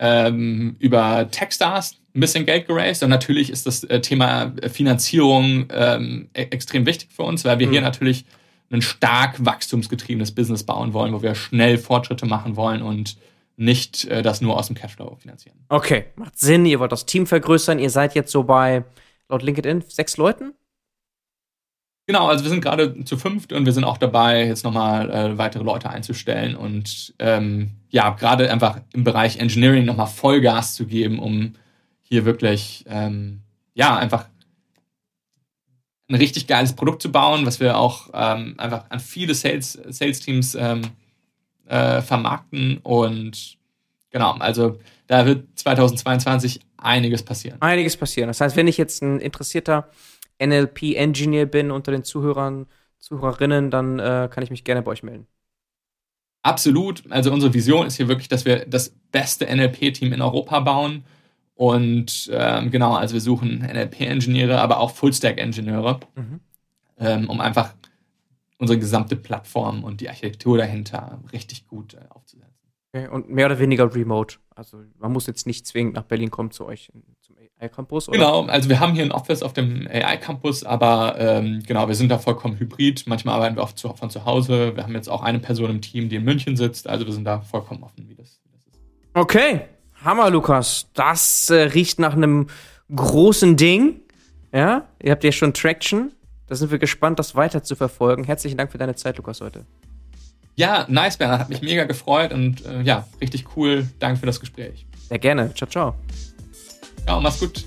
[0.00, 6.28] ähm, über Techstars ein bisschen Geld geraced und natürlich ist das äh, Thema Finanzierung ähm,
[6.34, 7.70] e extrem wichtig für uns, weil wir Mhm.
[7.70, 8.24] hier natürlich
[8.70, 13.16] ein stark wachstumsgetriebenes Business bauen wollen, wo wir schnell Fortschritte machen wollen und
[13.56, 15.56] nicht äh, das nur aus dem Cashflow finanzieren.
[15.68, 16.66] Okay, macht Sinn.
[16.66, 17.78] Ihr wollt das Team vergrößern.
[17.78, 18.82] Ihr seid jetzt so bei,
[19.28, 20.54] laut LinkedIn, sechs Leuten.
[22.06, 25.38] Genau, also wir sind gerade zu fünft und wir sind auch dabei, jetzt nochmal äh,
[25.38, 31.20] weitere Leute einzustellen und ähm, ja, gerade einfach im Bereich Engineering nochmal Vollgas zu geben,
[31.20, 31.54] um
[32.02, 33.42] hier wirklich, ähm,
[33.74, 34.26] ja, einfach
[36.08, 40.56] ein richtig geiles Produkt zu bauen, was wir auch ähm, einfach an viele Sales, Sales-Teams
[40.56, 40.82] ähm,
[41.66, 43.58] äh, vermarkten und
[44.10, 47.62] genau, also da wird 2022 einiges passieren.
[47.62, 48.28] Einiges passieren.
[48.28, 49.88] Das heißt, wenn ich jetzt ein interessierter
[50.44, 52.66] NLP-Engineer bin unter den Zuhörern,
[52.98, 55.26] Zuhörerinnen, dann äh, kann ich mich gerne bei euch melden.
[56.42, 57.04] Absolut.
[57.10, 61.04] Also unsere Vision ist hier wirklich, dass wir das beste NLP-Team in Europa bauen.
[61.54, 66.40] Und ähm, genau, also wir suchen NLP-Ingenieure, aber auch Full-Stack-Ingenieure, Mhm.
[66.98, 67.74] ähm, um einfach
[68.58, 72.52] unsere gesamte Plattform und die Architektur dahinter richtig gut äh, aufzusetzen.
[72.92, 73.08] Okay.
[73.08, 74.36] Und mehr oder weniger remote.
[74.54, 76.92] Also man muss jetzt nicht zwingend nach Berlin kommen zu euch
[77.62, 78.08] in, zum AI-Campus.
[78.08, 78.18] oder?
[78.18, 82.08] Genau, also wir haben hier ein Office auf dem AI-Campus, aber ähm, genau, wir sind
[82.08, 83.04] da vollkommen hybrid.
[83.06, 84.76] Manchmal arbeiten wir auch zu, von zu Hause.
[84.76, 86.88] Wir haben jetzt auch eine Person im Team, die in München sitzt.
[86.88, 88.80] Also wir sind da vollkommen offen, wie das, wie das ist.
[89.14, 89.62] Okay,
[90.04, 90.88] Hammer, Lukas.
[90.94, 92.48] Das äh, riecht nach einem
[92.94, 94.00] großen Ding.
[94.52, 96.12] Ja, ihr habt ja schon Traction.
[96.46, 98.24] Da sind wir gespannt, das weiter zu verfolgen.
[98.24, 99.64] Herzlichen Dank für deine Zeit, Lukas, heute.
[100.56, 101.40] Ja, nice, Bernhard.
[101.40, 103.88] Hat mich mega gefreut und äh, ja, richtig cool.
[103.98, 104.86] Danke für das Gespräch.
[105.08, 105.54] Sehr gerne.
[105.54, 105.94] Ciao, ciao.
[107.06, 107.64] Ja, mach's gut.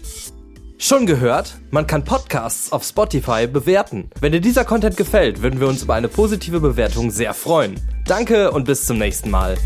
[0.78, 1.56] Schon gehört?
[1.72, 4.10] Man kann Podcasts auf Spotify bewerten.
[4.20, 7.80] Wenn dir dieser Content gefällt, würden wir uns über eine positive Bewertung sehr freuen.
[8.06, 9.58] Danke und bis zum nächsten Mal.